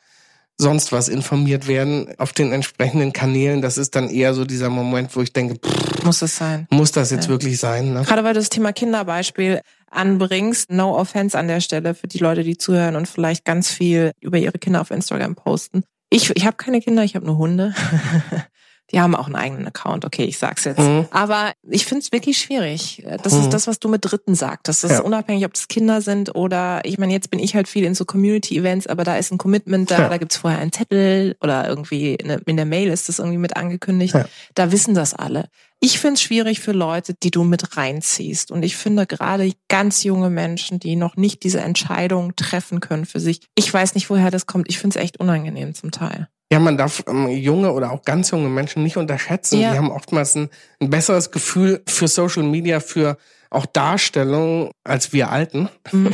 sonst 0.60 0.92
was 0.92 1.08
informiert 1.08 1.68
werden 1.68 2.14
auf 2.18 2.34
den 2.34 2.52
entsprechenden 2.52 3.14
Kanälen. 3.14 3.62
Das 3.62 3.78
ist 3.78 3.96
dann 3.96 4.10
eher 4.10 4.34
so 4.34 4.44
dieser 4.44 4.70
Moment, 4.70 5.16
wo 5.16 5.22
ich 5.22 5.32
denke, 5.32 5.56
pff, 5.56 6.04
muss 6.04 6.22
es 6.22 6.38
sein? 6.38 6.68
Muss 6.72 6.92
das 6.92 7.12
jetzt 7.12 7.26
ja. 7.26 7.30
wirklich 7.30 7.60
sein? 7.60 7.94
Ne? 7.94 8.04
Gerade 8.04 8.24
weil 8.24 8.34
du 8.34 8.40
das 8.40 8.50
Thema 8.50 8.74
Kinderbeispiel 8.74 9.62
anbringst, 9.92 10.72
no 10.72 10.98
offense 10.98 11.38
an 11.38 11.48
der 11.48 11.62
Stelle 11.62 11.94
für 11.94 12.08
die 12.08 12.18
Leute, 12.18 12.44
die 12.44 12.58
zuhören 12.58 12.96
und 12.96 13.08
vielleicht 13.08 13.46
ganz 13.46 13.72
viel 13.72 14.12
über 14.20 14.38
ihre 14.38 14.58
Kinder 14.58 14.82
auf 14.82 14.92
Instagram 14.92 15.36
posten. 15.36 15.84
Ich, 16.10 16.36
ich 16.36 16.46
habe 16.46 16.58
keine 16.58 16.82
Kinder, 16.82 17.04
ich 17.04 17.16
habe 17.16 17.26
nur 17.26 17.38
Hunde. 17.38 17.76
Die 18.92 19.02
haben 19.02 19.16
auch 19.16 19.26
einen 19.26 19.36
eigenen 19.36 19.68
Account, 19.68 20.06
okay, 20.06 20.24
ich 20.24 20.38
sag's 20.38 20.64
jetzt. 20.64 20.80
Mhm. 20.80 21.08
Aber 21.12 21.52
ich 21.70 21.86
finde 21.86 22.04
es 22.04 22.12
wirklich 22.12 22.38
schwierig. 22.38 23.04
Das 23.24 23.34
mhm. 23.34 23.42
ist 23.42 23.50
das, 23.50 23.68
was 23.68 23.80
du 23.80 23.90
mit 23.90 24.06
Dritten 24.06 24.34
sagst. 24.34 24.68
Das 24.68 24.84
ist 24.84 24.92
ja. 24.92 25.02
unabhängig, 25.02 25.46
ob 25.46 25.54
das 25.54 25.68
Kinder 25.68 26.02
sind 26.02 26.36
oder 26.36 26.82
ich 26.86 26.98
meine, 26.98 27.12
jetzt 27.12 27.30
bin 27.30 27.40
ich 27.40 27.56
halt 27.56 27.68
viel 27.68 27.84
in 27.84 27.96
so 27.96 28.06
Community-Events, 28.06 28.88
aber 28.88 29.04
da 29.04 29.18
ist 29.18 29.32
ein 29.32 29.38
Commitment 29.38 29.92
da, 29.92 30.00
ja. 30.00 30.10
da 30.10 30.18
gibt's 30.18 30.38
vorher 30.38 30.60
einen 30.60 30.72
Zettel 30.72 31.36
oder 31.42 31.68
irgendwie 31.68 32.16
in 32.16 32.58
der 32.58 32.66
Mail 32.66 32.90
ist 32.90 33.10
das 33.10 33.20
irgendwie 33.20 33.38
mit 33.38 33.58
angekündigt. 33.58 34.14
Ja. 34.14 34.26
Da 34.56 34.72
wissen 34.72 34.96
das 34.96 35.14
alle. 35.14 35.50
Ich 35.80 36.00
finde 36.00 36.16
es 36.16 36.24
schwierig 36.24 36.60
für 36.60 36.72
Leute, 36.72 37.14
die 37.14 37.30
du 37.30 37.44
mit 37.44 37.78
reinziehst. 37.78 38.52
Und 38.52 38.64
ich 38.64 38.76
finde 38.76 39.06
gerade 39.06 39.52
ganz 39.68 40.04
junge 40.04 40.32
Menschen, 40.32 40.80
die 40.80 40.96
noch 40.96 41.18
nicht 41.18 41.44
diese 41.44 41.60
Entscheidung 41.60 42.36
treffen 42.36 42.80
können 42.80 43.06
für 43.06 43.20
sich. 43.20 43.42
Ich 43.54 43.72
weiß 43.72 43.94
nicht, 43.94 44.10
woher 44.10 44.32
das 44.32 44.48
kommt. 44.48 44.70
Ich 44.70 44.80
finde 44.80 44.98
es 44.98 45.04
echt 45.04 45.20
unangenehm 45.20 45.76
zum 45.76 45.92
Teil. 45.92 46.30
Ja, 46.52 46.60
man 46.60 46.78
darf 46.78 47.04
ähm, 47.08 47.28
junge 47.28 47.74
oder 47.74 47.92
auch 47.92 48.04
ganz 48.04 48.32
junge 48.32 48.50
Menschen 48.50 48.84
nicht 48.84 48.98
unterschätzen. 48.98 49.60
Ja. 49.60 49.72
Die 49.72 49.78
haben 49.78 49.92
oftmals 49.92 50.36
ein, 50.36 50.50
ein 50.80 50.90
besseres 50.90 51.32
Gefühl 51.32 51.82
für 51.86 52.08
Social 52.08 52.44
Media, 52.44 52.80
für 52.80 53.18
auch 53.50 53.66
Darstellung 53.66 54.72
als 54.84 55.14
wir 55.14 55.30
Alten. 55.32 55.70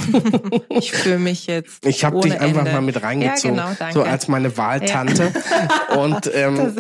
Ich 0.70 0.92
fühle 0.92 1.20
mich 1.20 1.48
jetzt. 1.48 1.86
Ich 1.86 2.04
habe 2.04 2.20
dich 2.20 2.40
einfach 2.40 2.62
Ende. 2.62 2.72
mal 2.72 2.82
mit 2.82 3.02
reingezogen, 3.02 3.58
ja, 3.58 3.74
genau, 3.78 3.92
so 3.92 4.04
als 4.04 4.28
meine 4.28 4.58
Wahltante. 4.58 5.32
Ja. 5.90 5.96
Und 5.98 6.30
ähm, 6.34 6.76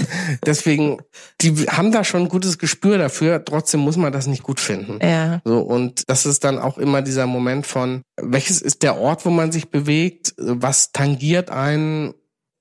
deswegen, 0.45 0.97
die 1.41 1.53
haben 1.67 1.91
da 1.91 2.03
schon 2.03 2.23
ein 2.23 2.29
gutes 2.29 2.57
Gespür 2.57 2.97
dafür. 2.97 3.43
Trotzdem 3.45 3.81
muss 3.81 3.97
man 3.97 4.11
das 4.11 4.27
nicht 4.27 4.43
gut 4.43 4.59
finden. 4.59 4.99
Ja. 5.01 5.41
So 5.45 5.59
und 5.59 6.09
das 6.09 6.25
ist 6.25 6.43
dann 6.43 6.59
auch 6.59 6.77
immer 6.77 7.01
dieser 7.01 7.27
Moment 7.27 7.65
von, 7.65 8.01
welches 8.19 8.61
ist 8.61 8.83
der 8.83 8.97
Ort, 8.97 9.25
wo 9.25 9.29
man 9.29 9.51
sich 9.51 9.69
bewegt, 9.69 10.33
was 10.37 10.91
tangiert 10.91 11.49
einen 11.49 12.13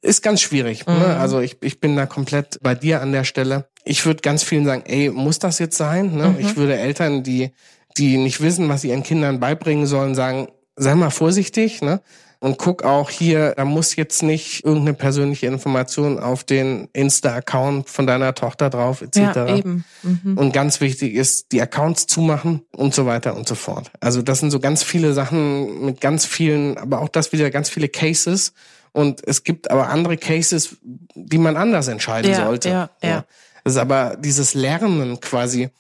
ist 0.03 0.23
ganz 0.23 0.41
schwierig. 0.41 0.87
Ne? 0.87 0.95
Mhm. 0.95 1.01
Ne? 1.01 1.17
Also 1.17 1.41
ich, 1.41 1.57
ich 1.62 1.81
bin 1.81 1.97
da 1.97 2.07
komplett 2.07 2.59
bei 2.61 2.75
dir 2.75 3.01
an 3.01 3.12
der 3.12 3.25
Stelle. 3.25 3.67
Ich 3.85 4.05
würde 4.05 4.21
ganz 4.21 4.43
vielen 4.43 4.67
sagen, 4.67 4.83
ey, 4.87 5.09
muss 5.11 5.38
das 5.38 5.59
jetzt 5.59 5.77
sein? 5.77 6.15
Ne? 6.17 6.29
Mhm. 6.31 6.37
Ich 6.41 6.57
würde 6.57 6.77
Eltern, 6.77 7.23
die, 7.23 7.53
die 7.97 8.19
nicht 8.19 8.41
wissen, 8.41 8.69
was 8.69 8.83
sie 8.83 8.91
ihren 8.91 9.05
Kindern 9.05 9.41
beibringen 9.41 9.87
sollen, 9.87 10.15
sagen, 10.15 10.49
sei 10.77 10.95
mal 10.95 11.11
vorsichtig, 11.11 11.81
ne? 11.83 12.01
Und 12.41 12.59
guck 12.59 12.83
auch 12.83 13.09
hier, 13.09 13.55
da 13.57 13.65
muss 13.65 13.95
jetzt 13.95 14.25
nicht 14.25 14.65
irgendeine 14.65 14.95
persönliche 14.95 15.47
Information 15.47 16.19
auf 16.19 16.43
den 16.43 16.88
Insta-Account 16.93 17.88
von 17.88 18.05
deiner 18.05 18.35
Tochter 18.35 18.69
drauf, 18.69 19.01
etc. 19.01 19.17
Ja, 19.17 19.57
eben. 19.57 19.85
Mhm. 20.03 20.37
Und 20.37 20.53
ganz 20.53 20.81
wichtig 20.81 21.15
ist, 21.15 21.53
die 21.53 21.62
Accounts 21.62 22.09
zumachen 22.09 22.62
und 22.73 22.95
so 22.95 23.07
weiter 23.07 23.37
und 23.37 23.47
so 23.47 23.55
fort. 23.55 23.93
Also 24.01 24.23
das 24.23 24.41
sind 24.41 24.51
so 24.51 24.59
ganz 24.59 24.83
viele 24.83 25.12
Sachen 25.12 25.85
mit 25.85 26.01
ganz 26.01 26.27
vielen, 26.27 26.79
aber 26.79 27.01
auch 27.01 27.09
das 27.09 27.31
wieder 27.31 27.49
ganz 27.51 27.71
viele 27.71 27.88
Cases 27.88 28.55
und 28.92 29.26
es 29.26 29.42
gibt 29.44 29.70
aber 29.70 29.88
andere 29.88 30.16
Cases, 30.16 30.76
die 31.14 31.38
man 31.38 31.57
anders 31.57 31.88
entscheiden 31.88 32.31
ja, 32.31 32.44
sollte. 32.44 32.68
Ja, 32.68 32.90
ja. 33.02 33.09
ja. 33.09 33.24
Das 33.64 33.74
ist 33.74 33.78
aber 33.78 34.16
dieses 34.18 34.55
Lernen 34.55 35.20
quasi 35.20 35.70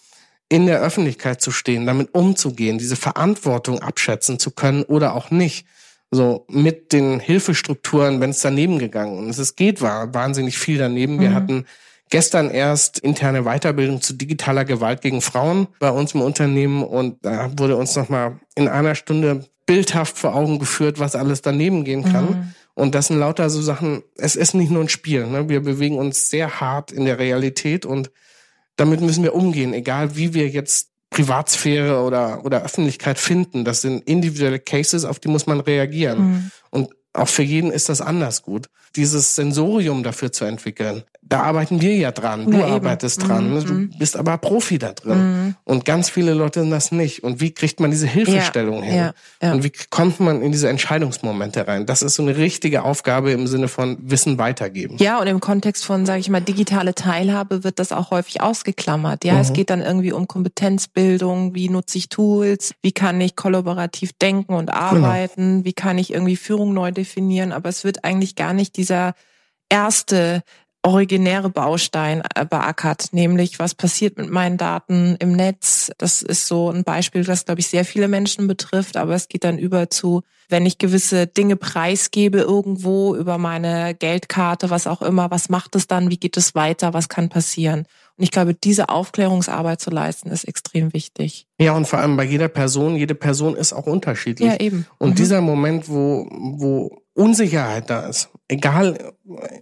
in 0.48 0.66
der 0.66 0.80
Öffentlichkeit 0.80 1.40
zu 1.40 1.50
stehen, 1.50 1.86
damit 1.86 2.14
umzugehen, 2.14 2.78
diese 2.78 2.96
Verantwortung 2.96 3.80
abschätzen 3.80 4.38
zu 4.38 4.50
können 4.50 4.82
oder 4.82 5.14
auch 5.14 5.30
nicht. 5.30 5.66
So 6.10 6.44
mit 6.48 6.92
den 6.92 7.20
Hilfestrukturen, 7.20 8.20
wenn 8.20 8.30
es 8.30 8.40
daneben 8.40 8.78
gegangen 8.78 9.30
ist. 9.30 9.38
Es 9.38 9.56
geht 9.56 9.80
war 9.80 10.12
wahnsinnig 10.12 10.58
viel 10.58 10.76
daneben. 10.76 11.20
Wir 11.20 11.30
mhm. 11.30 11.34
hatten 11.34 11.66
gestern 12.10 12.50
erst 12.50 12.98
interne 12.98 13.44
Weiterbildung 13.44 14.02
zu 14.02 14.12
digitaler 14.12 14.66
Gewalt 14.66 15.00
gegen 15.00 15.22
Frauen 15.22 15.68
bei 15.78 15.90
uns 15.90 16.12
im 16.12 16.20
Unternehmen 16.20 16.82
und 16.82 17.24
da 17.24 17.50
wurde 17.56 17.76
uns 17.76 17.96
nochmal 17.96 18.38
in 18.54 18.68
einer 18.68 18.94
Stunde 18.94 19.46
bildhaft 19.64 20.18
vor 20.18 20.34
Augen 20.34 20.58
geführt, 20.58 20.98
was 20.98 21.16
alles 21.16 21.40
daneben 21.40 21.84
gehen 21.84 22.04
kann. 22.04 22.24
Mhm. 22.26 22.54
Und 22.74 22.94
das 22.94 23.08
sind 23.08 23.18
lauter 23.18 23.50
so 23.50 23.60
Sachen, 23.60 24.02
es 24.16 24.34
ist 24.34 24.54
nicht 24.54 24.70
nur 24.70 24.82
ein 24.82 24.88
Spiel. 24.88 25.26
Ne? 25.26 25.48
Wir 25.48 25.60
bewegen 25.60 25.98
uns 25.98 26.30
sehr 26.30 26.60
hart 26.60 26.90
in 26.90 27.04
der 27.04 27.18
Realität 27.18 27.84
und 27.84 28.10
damit 28.76 29.00
müssen 29.00 29.22
wir 29.22 29.34
umgehen, 29.34 29.74
egal 29.74 30.16
wie 30.16 30.32
wir 30.32 30.48
jetzt 30.48 30.88
Privatsphäre 31.10 32.02
oder, 32.02 32.44
oder 32.44 32.64
Öffentlichkeit 32.64 33.18
finden. 33.18 33.64
Das 33.64 33.82
sind 33.82 34.02
individuelle 34.08 34.58
Cases, 34.58 35.04
auf 35.04 35.18
die 35.18 35.28
muss 35.28 35.46
man 35.46 35.60
reagieren. 35.60 36.18
Mhm. 36.20 36.50
Und 36.70 36.88
auch 37.14 37.28
für 37.28 37.42
jeden 37.42 37.70
ist 37.70 37.88
das 37.88 38.00
anders 38.00 38.42
gut. 38.42 38.68
Dieses 38.96 39.34
Sensorium 39.34 40.02
dafür 40.02 40.32
zu 40.32 40.44
entwickeln, 40.44 41.04
da 41.22 41.42
arbeiten 41.42 41.80
wir 41.80 41.94
ja 41.94 42.10
dran. 42.10 42.50
Du 42.50 42.58
ja, 42.58 42.66
arbeitest 42.66 43.26
dran. 43.26 43.54
Mhm. 43.54 43.90
Du 43.90 43.98
bist 43.98 44.16
aber 44.16 44.36
Profi 44.38 44.78
da 44.78 44.92
drin. 44.92 45.18
Mhm. 45.18 45.54
Und 45.64 45.84
ganz 45.84 46.10
viele 46.10 46.34
Leute 46.34 46.60
sind 46.60 46.70
das 46.70 46.90
nicht. 46.92 47.22
Und 47.22 47.40
wie 47.40 47.52
kriegt 47.52 47.80
man 47.80 47.90
diese 47.90 48.06
Hilfestellung 48.06 48.82
ja, 48.82 48.90
hin? 48.90 49.10
Ja. 49.40 49.52
Und 49.52 49.64
wie 49.64 49.72
kommt 49.88 50.20
man 50.20 50.42
in 50.42 50.52
diese 50.52 50.68
Entscheidungsmomente 50.68 51.66
rein? 51.66 51.86
Das 51.86 52.02
ist 52.02 52.16
so 52.16 52.22
eine 52.22 52.36
richtige 52.36 52.82
Aufgabe 52.82 53.30
im 53.30 53.46
Sinne 53.46 53.68
von 53.68 53.98
Wissen 54.02 54.36
weitergeben. 54.36 54.96
Ja, 54.98 55.20
und 55.20 55.26
im 55.26 55.40
Kontext 55.40 55.84
von, 55.84 56.04
sage 56.04 56.20
ich 56.20 56.28
mal, 56.28 56.40
digitale 56.40 56.94
Teilhabe 56.94 57.64
wird 57.64 57.78
das 57.78 57.92
auch 57.92 58.10
häufig 58.10 58.42
ausgeklammert. 58.42 59.24
Ja, 59.24 59.34
mhm. 59.34 59.40
es 59.40 59.52
geht 59.52 59.70
dann 59.70 59.80
irgendwie 59.80 60.12
um 60.12 60.26
Kompetenzbildung. 60.26 61.54
Wie 61.54 61.68
nutze 61.68 61.98
ich 61.98 62.08
Tools? 62.08 62.74
Wie 62.82 62.92
kann 62.92 63.20
ich 63.20 63.36
kollaborativ 63.36 64.12
denken 64.14 64.54
und 64.54 64.66
genau. 64.66 64.78
arbeiten? 64.78 65.50
Genau. 65.52 65.64
Wie 65.64 65.72
kann 65.72 65.98
ich 65.98 66.12
irgendwie 66.12 66.36
Führung 66.36 66.74
neu 66.74 66.90
definieren? 67.02 67.52
Aber 67.52 67.68
es 67.68 67.84
wird 67.84 68.04
eigentlich 68.04 68.36
gar 68.36 68.52
nicht 68.52 68.76
dieser 68.76 69.14
erste 69.68 70.42
originäre 70.82 71.48
Baustein 71.48 72.22
äh, 72.34 72.44
beackert, 72.44 73.12
nämlich 73.12 73.58
was 73.58 73.74
passiert 73.74 74.18
mit 74.18 74.30
meinen 74.30 74.58
Daten 74.58 75.16
im 75.20 75.32
Netz. 75.32 75.92
Das 75.98 76.22
ist 76.22 76.48
so 76.48 76.70
ein 76.70 76.82
Beispiel, 76.82 77.24
das, 77.24 77.44
glaube 77.44 77.60
ich, 77.60 77.68
sehr 77.68 77.84
viele 77.84 78.08
Menschen 78.08 78.48
betrifft, 78.48 78.96
aber 78.96 79.14
es 79.14 79.28
geht 79.28 79.44
dann 79.44 79.58
über 79.58 79.90
zu, 79.90 80.22
wenn 80.48 80.66
ich 80.66 80.78
gewisse 80.78 81.28
Dinge 81.28 81.56
preisgebe 81.56 82.38
irgendwo 82.38 83.14
über 83.14 83.38
meine 83.38 83.94
Geldkarte, 83.94 84.70
was 84.70 84.88
auch 84.88 85.02
immer, 85.02 85.30
was 85.30 85.48
macht 85.48 85.76
es 85.76 85.86
dann, 85.86 86.10
wie 86.10 86.18
geht 86.18 86.36
es 86.36 86.56
weiter, 86.56 86.92
was 86.92 87.08
kann 87.08 87.28
passieren. 87.28 87.86
Und 88.16 88.24
ich 88.24 88.30
glaube, 88.30 88.54
diese 88.54 88.88
Aufklärungsarbeit 88.88 89.80
zu 89.80 89.90
leisten, 89.90 90.30
ist 90.30 90.44
extrem 90.44 90.92
wichtig. 90.92 91.46
Ja, 91.58 91.72
und 91.72 91.86
vor 91.86 91.98
allem 91.98 92.16
bei 92.16 92.24
jeder 92.24 92.48
Person, 92.48 92.96
jede 92.96 93.14
Person 93.14 93.56
ist 93.56 93.72
auch 93.72 93.86
unterschiedlich. 93.86 94.48
Ja, 94.48 94.60
eben. 94.60 94.86
Und 94.98 95.10
mhm. 95.10 95.14
dieser 95.14 95.40
Moment, 95.40 95.88
wo, 95.88 96.28
wo 96.30 97.02
Unsicherheit 97.14 97.90
da 97.90 98.06
ist, 98.06 98.30
egal 98.48 99.12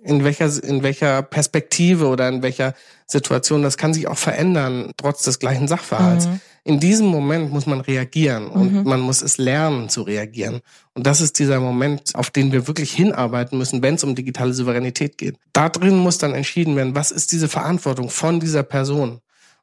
in 0.03 0.25
welcher, 0.25 0.63
in 0.63 0.83
welcher 0.83 1.23
Perspektive 1.23 2.07
oder 2.07 2.29
in 2.29 2.43
welcher 2.43 2.75
Situation, 3.07 3.63
das 3.63 3.77
kann 3.77 3.95
sich 3.95 4.07
auch 4.09 4.19
verändern, 4.19 4.93
trotz 4.97 5.23
des 5.23 5.39
gleichen 5.39 5.69
Sachverhalts. 5.69 6.27
Mhm. 6.27 6.41
In 6.63 6.79
diesem 6.79 7.07
Moment 7.07 7.53
muss 7.53 7.67
man 7.67 7.81
reagieren 7.81 8.49
und 8.49 8.73
mhm. 8.73 8.83
man 8.85 9.01
muss 9.01 9.23
es 9.23 9.39
lernen 9.39 9.89
zu 9.89 10.03
reagieren. 10.03 10.61
Und 10.95 11.07
das 11.07 11.21
ist 11.21 11.39
dieser 11.39 11.59
Moment, 11.59 12.15
auf 12.15 12.31
den 12.31 12.53
wir 12.53 12.67
wirklich 12.67 12.93
hinarbeiten 12.93 13.57
müssen, 13.57 13.83
wenn 13.83 13.95
es 13.95 14.05
um 14.05 14.15
digitale 14.15 14.53
Souveränität 14.53 15.17
geht. 15.17 15.37
Da 15.53 15.69
drin 15.69 15.97
muss 15.97 16.19
dann 16.19 16.35
entschieden 16.35 16.77
werden, 16.77 16.95
was 16.95 17.11
ist 17.11 17.33
diese 17.33 17.49
Verantwortung 17.49 18.11
von 18.11 18.41
dieser 18.41 18.63
Person? 18.63 19.21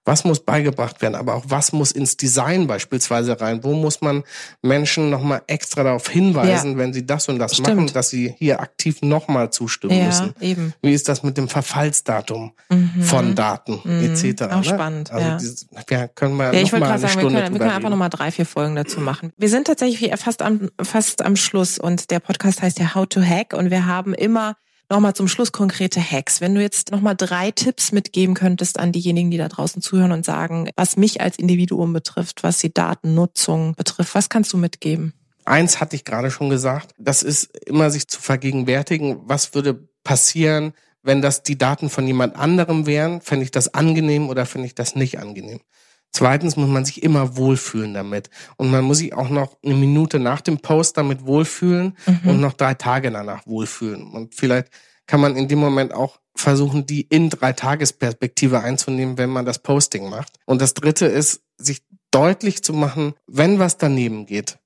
Was 0.07 0.23
muss 0.23 0.39
beigebracht 0.39 1.01
werden, 1.01 1.15
aber 1.15 1.35
auch 1.35 1.43
was 1.49 1.73
muss 1.73 1.91
ins 1.91 2.15
Design 2.15 2.65
beispielsweise 2.65 3.41
rein? 3.41 3.65
Wo 3.65 3.73
muss 3.73 3.99
man 3.99 4.23
Menschen 4.61 5.09
nochmal 5.09 5.41
extra 5.47 5.83
darauf 5.83 6.07
hinweisen, 6.07 6.71
ja. 6.71 6.77
wenn 6.77 6.93
sie 6.93 7.05
das 7.05 7.27
und 7.27 7.39
das 7.39 7.57
Stimmt. 7.57 7.67
machen, 7.67 7.93
dass 7.93 8.09
sie 8.09 8.33
hier 8.37 8.61
aktiv 8.61 9.01
nochmal 9.01 9.49
zustimmen 9.49 9.97
ja, 9.97 10.05
müssen? 10.05 10.33
Eben. 10.39 10.73
Wie 10.81 10.93
ist 10.93 11.09
das 11.09 11.23
mit 11.23 11.37
dem 11.37 11.49
Verfallsdatum 11.49 12.53
mhm. 12.69 13.03
von 13.03 13.35
Daten 13.35 13.81
mhm. 13.83 14.15
etc.? 14.15 14.43
Auch 14.43 14.55
ne? 14.55 14.63
spannend. 14.63 15.11
Also 15.11 15.27
ja. 15.27 15.37
Dieses, 15.37 15.67
ja, 15.89 16.07
können 16.07 16.37
wir 16.37 16.53
ja, 16.53 16.61
ich 16.61 16.71
wollte 16.71 16.85
gerade 16.85 16.99
sagen, 17.01 17.15
wir 17.15 17.21
können, 17.23 17.53
wir 17.53 17.59
können 17.59 17.71
einfach 17.71 17.89
nochmal 17.89 18.09
drei, 18.09 18.31
vier 18.31 18.45
Folgen 18.45 18.77
dazu 18.77 19.01
machen. 19.01 19.33
Wir 19.35 19.49
sind 19.49 19.67
tatsächlich 19.67 20.09
fast 20.17 20.41
am, 20.41 20.69
fast 20.81 21.21
am 21.21 21.35
Schluss 21.35 21.79
und 21.79 22.11
der 22.11 22.21
Podcast 22.21 22.61
heißt 22.61 22.79
ja 22.79 22.95
How 22.95 23.07
to 23.07 23.21
Hack 23.21 23.51
und 23.53 23.71
wir 23.71 23.85
haben 23.85 24.13
immer 24.13 24.55
Nochmal 24.89 25.13
zum 25.13 25.27
Schluss 25.27 25.51
konkrete 25.51 25.99
Hacks. 25.99 26.39
Wenn 26.39 26.55
du 26.55 26.61
jetzt 26.61 26.91
nochmal 26.91 27.15
drei 27.15 27.51
Tipps 27.51 27.91
mitgeben 27.91 28.35
könntest 28.35 28.79
an 28.79 28.93
diejenigen, 28.93 29.29
die 29.29 29.37
da 29.37 29.49
draußen 29.49 29.81
zuhören 29.81 30.13
und 30.13 30.25
sagen, 30.25 30.69
was 30.77 30.95
mich 30.95 31.19
als 31.19 31.37
Individuum 31.37 31.91
betrifft, 31.91 32.43
was 32.43 32.59
die 32.59 32.73
Datennutzung 32.73 33.75
betrifft, 33.75 34.15
was 34.15 34.29
kannst 34.29 34.53
du 34.53 34.57
mitgeben? 34.57 35.13
Eins 35.43 35.81
hatte 35.81 35.97
ich 35.97 36.05
gerade 36.05 36.31
schon 36.31 36.49
gesagt. 36.49 36.91
Das 36.97 37.21
ist 37.21 37.55
immer 37.65 37.89
sich 37.89 38.07
zu 38.07 38.21
vergegenwärtigen, 38.21 39.19
was 39.23 39.53
würde 39.53 39.89
passieren, 40.05 40.73
wenn 41.03 41.21
das 41.21 41.43
die 41.43 41.57
Daten 41.57 41.89
von 41.89 42.07
jemand 42.07 42.37
anderem 42.37 42.85
wären. 42.85 43.19
Fände 43.19 43.43
ich 43.43 43.51
das 43.51 43.73
angenehm 43.73 44.29
oder 44.29 44.45
finde 44.45 44.67
ich 44.67 44.75
das 44.75 44.95
nicht 44.95 45.19
angenehm? 45.19 45.59
Zweitens 46.11 46.55
muss 46.55 46.69
man 46.69 46.85
sich 46.85 47.03
immer 47.03 47.37
wohlfühlen 47.37 47.93
damit. 47.93 48.29
Und 48.57 48.71
man 48.71 48.83
muss 48.83 48.99
sich 48.99 49.13
auch 49.13 49.29
noch 49.29 49.57
eine 49.63 49.75
Minute 49.75 50.19
nach 50.19 50.41
dem 50.41 50.59
Post 50.59 50.97
damit 50.97 51.25
wohlfühlen 51.25 51.95
mhm. 52.05 52.29
und 52.29 52.41
noch 52.41 52.53
drei 52.53 52.73
Tage 52.73 53.11
danach 53.11 53.45
wohlfühlen. 53.45 54.11
Und 54.11 54.33
vielleicht 54.33 54.69
kann 55.05 55.21
man 55.21 55.35
in 55.35 55.47
dem 55.47 55.59
Moment 55.59 55.93
auch 55.93 56.19
versuchen, 56.35 56.85
die 56.85 57.01
in 57.01 57.29
drei 57.29 57.53
Tagesperspektive 57.53 58.59
einzunehmen, 58.59 59.17
wenn 59.17 59.29
man 59.29 59.45
das 59.45 59.59
Posting 59.59 60.09
macht. 60.09 60.33
Und 60.45 60.61
das 60.61 60.73
dritte 60.73 61.05
ist, 61.05 61.41
sich 61.57 61.83
deutlich 62.11 62.63
zu 62.63 62.73
machen, 62.73 63.13
wenn 63.27 63.59
was 63.59 63.77
daneben 63.77 64.25
geht, 64.25 64.59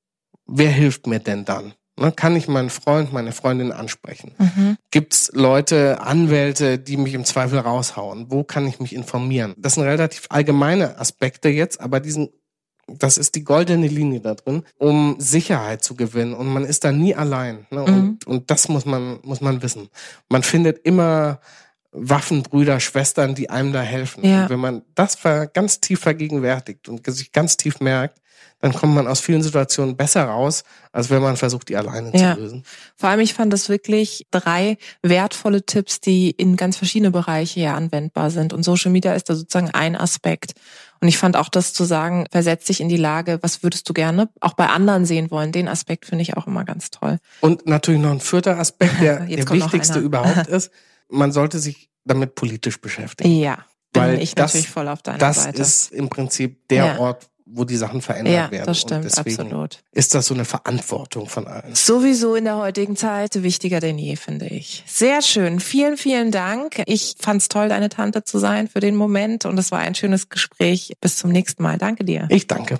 wer 0.46 0.72
hilft 0.72 1.08
mir 1.08 1.20
denn 1.20 1.46
dann? 1.46 1.74
Ne, 2.02 2.12
kann 2.12 2.36
ich 2.36 2.48
meinen 2.48 2.72
Freund, 2.72 3.14
meine 3.14 3.32
Freundin 3.32 3.72
ansprechen? 3.72 4.34
Mhm. 4.40 4.78
Gibt 4.90 5.14
es 5.14 5.32
Leute, 5.36 6.02
Anwälte, 6.02 6.80
die 6.80 6.98
mich 6.98 7.14
im 7.14 7.26
Zweifel 7.26 7.60
raushauen? 7.60 8.26
Wo 8.30 8.44
kann 8.44 8.68
ich 8.68 8.80
mich 8.80 8.96
informieren? 8.96 9.54
Das 9.58 9.76
sind 9.76 9.84
relativ 9.84 10.26
allgemeine 10.30 11.00
Aspekte 11.00 11.50
jetzt, 11.50 11.80
aber 11.80 12.00
diesen 12.00 12.30
das 12.88 13.18
ist 13.18 13.36
die 13.36 13.44
goldene 13.44 13.88
Linie 13.88 14.20
da 14.20 14.34
drin, 14.34 14.64
um 14.78 15.16
Sicherheit 15.18 15.82
zu 15.82 15.96
gewinnen. 15.96 16.34
Und 16.34 16.48
man 16.48 16.66
ist 16.66 16.84
da 16.84 16.92
nie 16.92 17.16
allein. 17.16 17.66
Ne? 17.70 17.84
Und, 17.84 17.96
mhm. 17.96 18.20
und 18.26 18.52
das 18.52 18.68
muss 18.68 18.86
man, 18.86 19.20
muss 19.24 19.40
man 19.40 19.62
wissen. 19.62 19.88
Man 20.28 20.44
findet 20.44 20.80
immer 20.86 21.40
Waffenbrüder, 21.92 22.82
Schwestern, 22.82 23.36
die 23.36 23.50
einem 23.50 23.72
da 23.72 23.82
helfen. 23.82 24.26
Ja. 24.26 24.50
Wenn 24.50 24.60
man 24.60 24.82
das 24.96 25.20
ganz 25.54 25.80
tief 25.80 26.02
vergegenwärtigt 26.02 26.90
und 26.90 27.06
sich 27.06 27.32
ganz 27.32 27.56
tief 27.56 27.80
merkt, 27.80 28.22
dann 28.60 28.74
kommt 28.74 28.94
man 28.94 29.08
aus 29.08 29.20
vielen 29.20 29.42
Situationen 29.42 29.98
besser 29.98 30.26
raus, 30.26 30.64
als 30.92 31.10
wenn 31.10 31.22
man 31.22 31.36
versucht, 31.36 31.70
die 31.70 31.76
alleine 31.76 32.16
ja. 32.16 32.36
zu 32.36 32.42
lösen. 32.42 32.64
Vor 32.96 33.10
allem, 33.10 33.20
ich 33.20 33.34
fand 33.34 33.52
das 33.52 33.70
wirklich 33.70 34.28
drei 34.32 34.78
wertvolle 35.02 35.66
Tipps, 35.66 36.00
die 36.00 36.32
in 36.32 36.56
ganz 36.56 36.78
verschiedene 36.78 37.12
Bereiche 37.12 37.60
ja 37.60 37.76
anwendbar 37.76 38.30
sind. 38.30 38.54
Und 38.54 38.64
Social 38.64 38.92
Media 38.92 39.14
ist 39.14 39.30
da 39.30 39.36
sozusagen 39.36 39.72
ein 39.72 39.96
Aspekt. 39.96 40.54
Und 41.02 41.08
ich 41.08 41.18
fand 41.18 41.36
auch 41.36 41.50
das 41.50 41.74
zu 41.74 41.84
sagen, 41.84 42.28
versetz 42.32 42.66
dich 42.66 42.80
in 42.80 42.88
die 42.88 42.98
Lage, 42.98 43.40
was 43.42 43.64
würdest 43.64 43.90
du 43.90 43.94
gerne 43.94 44.30
auch 44.40 44.54
bei 44.54 44.68
anderen 44.68 45.06
sehen 45.06 45.32
wollen. 45.32 45.52
Den 45.52 45.68
Aspekt 45.68 46.06
finde 46.06 46.22
ich 46.22 46.38
auch 46.38 46.46
immer 46.46 46.64
ganz 46.64 46.92
toll. 46.92 47.18
Und 47.40 47.66
natürlich 47.66 48.00
noch 48.00 48.12
ein 48.12 48.20
vierter 48.20 48.60
Aspekt, 48.60 49.02
der 49.02 49.20
der 49.26 49.50
wichtigste 49.50 50.00
überhaupt 50.00 50.48
ist. 50.48 50.72
Man 51.10 51.32
sollte 51.32 51.58
sich 51.58 51.90
damit 52.06 52.36
politisch 52.36 52.80
beschäftigen. 52.80 53.36
Ja. 53.36 53.66
Bin 53.94 54.04
Weil 54.04 54.22
ich 54.22 54.36
das, 54.36 54.54
natürlich 54.54 54.70
voll 54.70 54.88
auf 54.88 55.02
deiner 55.02 55.18
das 55.18 55.44
Seite. 55.44 55.58
Das 55.58 55.68
ist 55.68 55.92
im 55.92 56.08
Prinzip 56.08 56.68
der 56.70 56.86
ja. 56.86 57.00
Ort, 57.00 57.30
wo 57.54 57.66
die 57.66 57.76
Sachen 57.76 58.02
verändert 58.02 58.34
ja, 58.34 58.52
werden. 58.52 58.66
Das 58.66 58.80
stimmt, 58.80 59.06
und 59.06 59.18
deswegen 59.18 59.42
absolut. 59.42 59.80
Ist 59.92 60.16
das 60.16 60.26
so 60.28 60.34
eine 60.34 60.46
Verantwortung 60.46 61.28
von 61.28 61.48
allen? 61.48 61.76
Sowieso 61.76 62.36
in 62.36 62.46
der 62.46 62.58
heutigen 62.58 62.96
Zeit 62.96 63.44
wichtiger 63.44 63.80
denn 63.80 63.98
je, 63.98 64.16
finde 64.16 64.48
ich. 64.48 64.84
Sehr 64.88 65.22
schön. 65.22 65.60
Vielen, 65.60 65.98
vielen 65.98 66.32
Dank. 66.32 66.82
Ich 66.86 67.16
fand 67.20 67.42
es 67.42 67.50
toll, 67.50 67.70
deine 67.70 67.90
Tante 67.90 68.24
zu 68.24 68.40
sein 68.40 68.68
für 68.68 68.80
den 68.80 68.96
Moment 68.96 69.46
und 69.46 69.58
es 69.58 69.72
war 69.72 69.80
ein 69.80 69.96
schönes 69.96 70.30
Gespräch. 70.30 70.94
Bis 71.02 71.18
zum 71.18 71.32
nächsten 71.32 71.64
Mal. 71.64 71.78
Danke 71.78 72.04
dir. 72.04 72.28
Ich 72.30 72.48
danke. 72.48 72.80